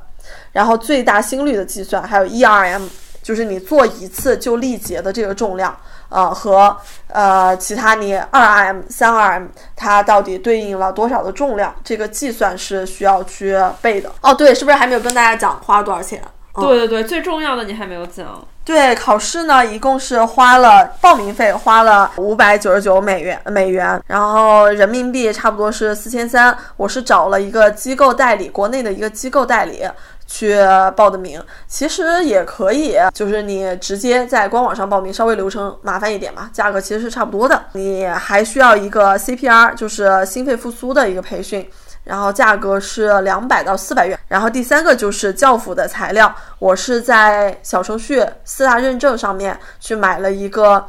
[0.52, 2.82] 然后最大心率的计算，还有 ERM，
[3.22, 5.76] 就是你做一次就力竭的这个重量，
[6.08, 6.76] 呃和
[7.08, 14.10] 呃其他你二 RM、三 RM 它到底对应了多少的重量，这个计算是需要去背的。
[14.22, 16.22] 哦，对，是不是还没有跟大家讲花了多少钱？
[16.54, 18.44] 对对对，最重要的你还没有讲。
[18.64, 26.54] 对，考试呢，一共是花了报名费花了五百九十九美元美元，然后人民币差不多是四千三。
[26.76, 29.82] 我是找了一个机构代理，国内的一个机构代理
[30.28, 30.56] 去
[30.94, 31.42] 报的名。
[31.66, 37.60] 其实也可以，就是你直接在官网上报名，稍微流程麻烦一点嘛，价格其实是差不多的。
[37.72, 41.68] 你还需要一个 CPR，就是心肺复苏的一个培训。
[42.04, 44.18] 然后价格是两百到四百元。
[44.28, 50.86] 然后第三个就是教辅的材料，我是在小程序四大认证上面去买了一个，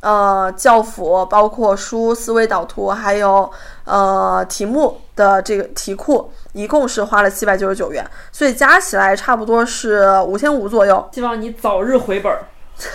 [0.00, 3.50] 呃，教辅包括书、思维导图，还有
[3.84, 11.08] 呃题目的这个题库，一共是花了七百九十九元，所以加起来差不多是五千五左右。
[11.12, 12.44] 希望你早日回本儿，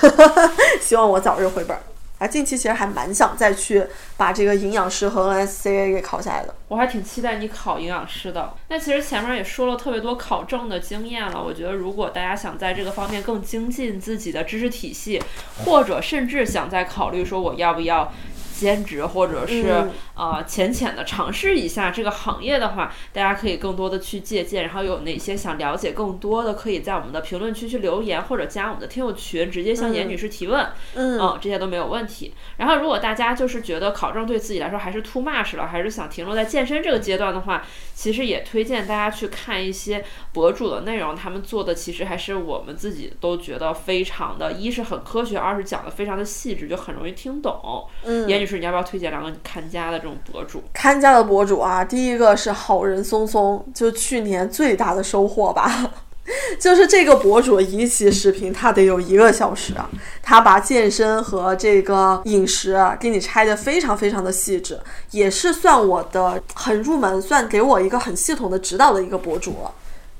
[0.81, 1.81] 希望我早日回本儿。
[2.19, 3.85] 啊，近期其实还蛮想再去
[4.15, 6.55] 把这个营养师和 NSCA 给考下来的。
[6.69, 8.53] 我还挺期待你考营养师的。
[8.69, 15.21] 那其实前面也说了特别多考证的经验了，我觉得如果大家想在这个方面更精进自己的知识体系，
[15.65, 18.13] 或者甚至想再考虑说我要不要。
[18.53, 24.63] 兼职或者是呃浅浅的尝试一下这个行业的话，大家可以更多的去借鉴。
[24.63, 30.67] 然后有哪些想了解更多的，可以在我们的评论区去留言，或者加我们的听友群，直接向严女士提问。
[30.95, 32.33] 嗯，这些都没有问题。
[32.57, 47.87] 然后如果大家就是觉得考证对自己来说还是 too much 了，还是想停留在健身这个阶段的话，其实也推荐大家去看一些博主的内容，他们做的其实还是我们自己都觉得非常的，一是很科学，二是讲的非常的细致，就很容易听懂。
[48.03, 50.61] 嗯，严女士，你要不要推荐两个看家的这种博主？
[50.73, 55.93] 看家的博主啊，第一个是好人松松，就去年最大的收获吧，
[56.59, 59.89] 就是这个博主一期视频他得有一个小时啊，
[60.21, 64.77] 他把健身和这个饮食给你拆的非常非常的细致，
[65.11, 69.71] 也是算我的很入门，算给我一个很系统的指导的一个博主了。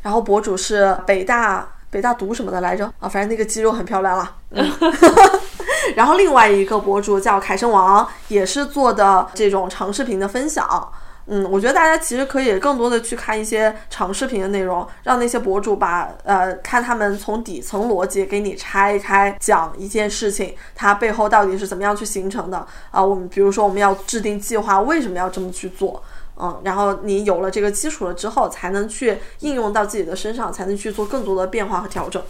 [0.02, 3.10] 然后博主是北大北大读什么的来着啊？
[3.10, 4.36] 反正那个肌肉很漂亮了。
[5.96, 10.92] 然后另外一个博主叫凯生王，也是做的这种长视频的分享。
[11.28, 23.02] 嗯，我觉得大家其实可以更多的去看一些长视频的内容，让那些博主把呃看他们从底层逻辑给你拆开讲一件事情，它背后到底是怎么样去形成的啊？
[23.02, 26.04] 我们比如说我们要制定计划，为什么要这么去做？
[26.36, 32.22] 嗯，然后你有了这个基础了之后，才能去应用到自己的身上，才能去做更多的变化和调整。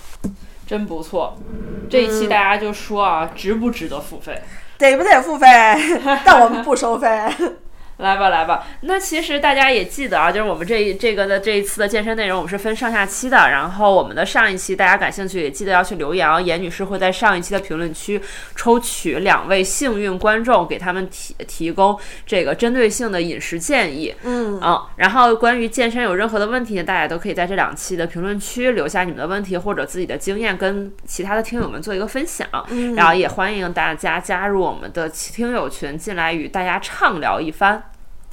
[0.74, 1.38] 真不错，
[1.88, 4.42] 这一期大家就说啊，值不值得付费？
[4.80, 5.46] 得不得付费？
[6.26, 7.08] 但我们不收费。
[7.98, 8.66] 来吧，来吧。
[8.82, 13.38] 那其实大家也记得啊，就是我们这这个的这一次的健身内容，我们是分上下期的。
[13.38, 16.42] 然后我们的上一期大家感兴趣，也记得要去留言啊。
[16.42, 18.20] 严女士会在上一期的评论区
[18.56, 24.14] 抽取两位幸运观众，给他们提提供这个针对性的饮食建议。
[24.24, 24.82] 嗯嗯。
[24.96, 32.48] 然后关于健身有任何的问题呢，大家都可以在这两期的评论区留下你们的问题或者自己的经验，跟其他的听友们做一个分享。
[32.70, 32.96] 嗯。
[32.96, 37.84] 然后也欢迎大家加入我们的听友群，进来与大家畅聊一番。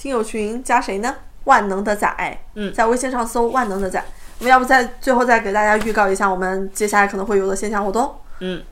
[0.01, 1.15] 听友群加谁呢？
[1.45, 2.09] 万能的仔，
[2.55, 4.03] 嗯，在微信上搜万能的仔。
[4.39, 8.15] 我们要不再最后再给大家预告一下，我们接下来可能会有的线下活动。
[8.39, 8.63] 嗯，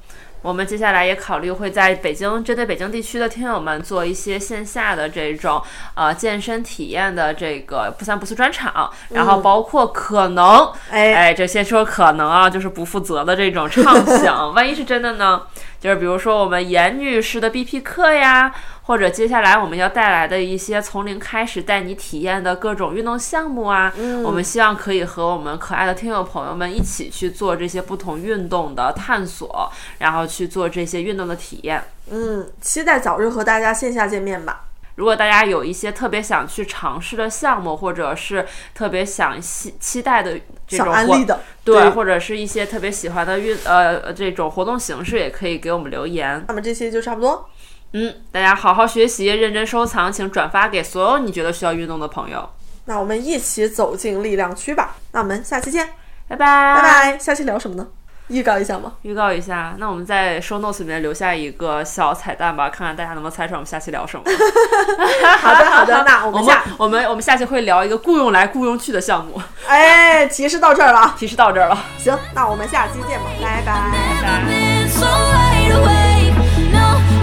[0.41, 5.63] 我们接下来也考虑会在北京，针对北京地区的听友们做一些线下的这种
[5.93, 15.43] 呃健身体验的这个不三不四专场，然后包括可能，哎哎，这先说可能啊，就是不负责的这种畅想， 万一是真的呢？
[15.79, 18.51] 就是比如说我们严女士的 BP 课呀。
[18.89, 23.93] 或者接下来我们要带来的一些从零开始带你体验的各种运动项目啊，
[24.25, 31.85] 我们希望可以和我们可爱的听友朋友们一起去做这些不同运动的探索，然后去做这些运动的体验。
[32.11, 34.65] 嗯，期待早日和大家线下见面吧。
[34.95, 46.43] 如果大家有一些特别想去尝试的项目，或者是特别想期期待的这种安利的，对，或者是一些特别喜欢的运呃这种活动形式，也可以给我们留言。
[46.49, 47.49] 那么这些就差不多。
[47.93, 52.51] 嗯，大家好好学习，认真收藏，请转发给所有你觉得需要运动的朋友。
[52.85, 54.97] 那我们一起走进力量区吧。
[55.13, 55.89] 那我们下期见，
[56.29, 57.19] 拜拜，拜拜。
[57.19, 57.87] 下期聊什么呢？
[58.29, 58.93] 预告一下吗？
[59.03, 59.75] 预告一下。
[59.79, 64.25] 那我们在 show notes 里面留下一个小彩蛋吧，看看大家能不能猜出来我们下期聊什么。
[65.41, 66.05] 好的，好的。
[66.07, 69.41] 那 我们下我们我们下期会聊一个雇佣来雇佣去的项目。
[69.67, 71.79] 哎，提示到这儿了，提示到这儿了。
[71.97, 73.73] 行，那我们下期见吧，拜拜。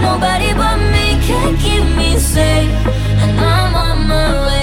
[0.06, 2.70] Nobody but me can keep me safe,
[3.22, 4.55] and I'm on my way.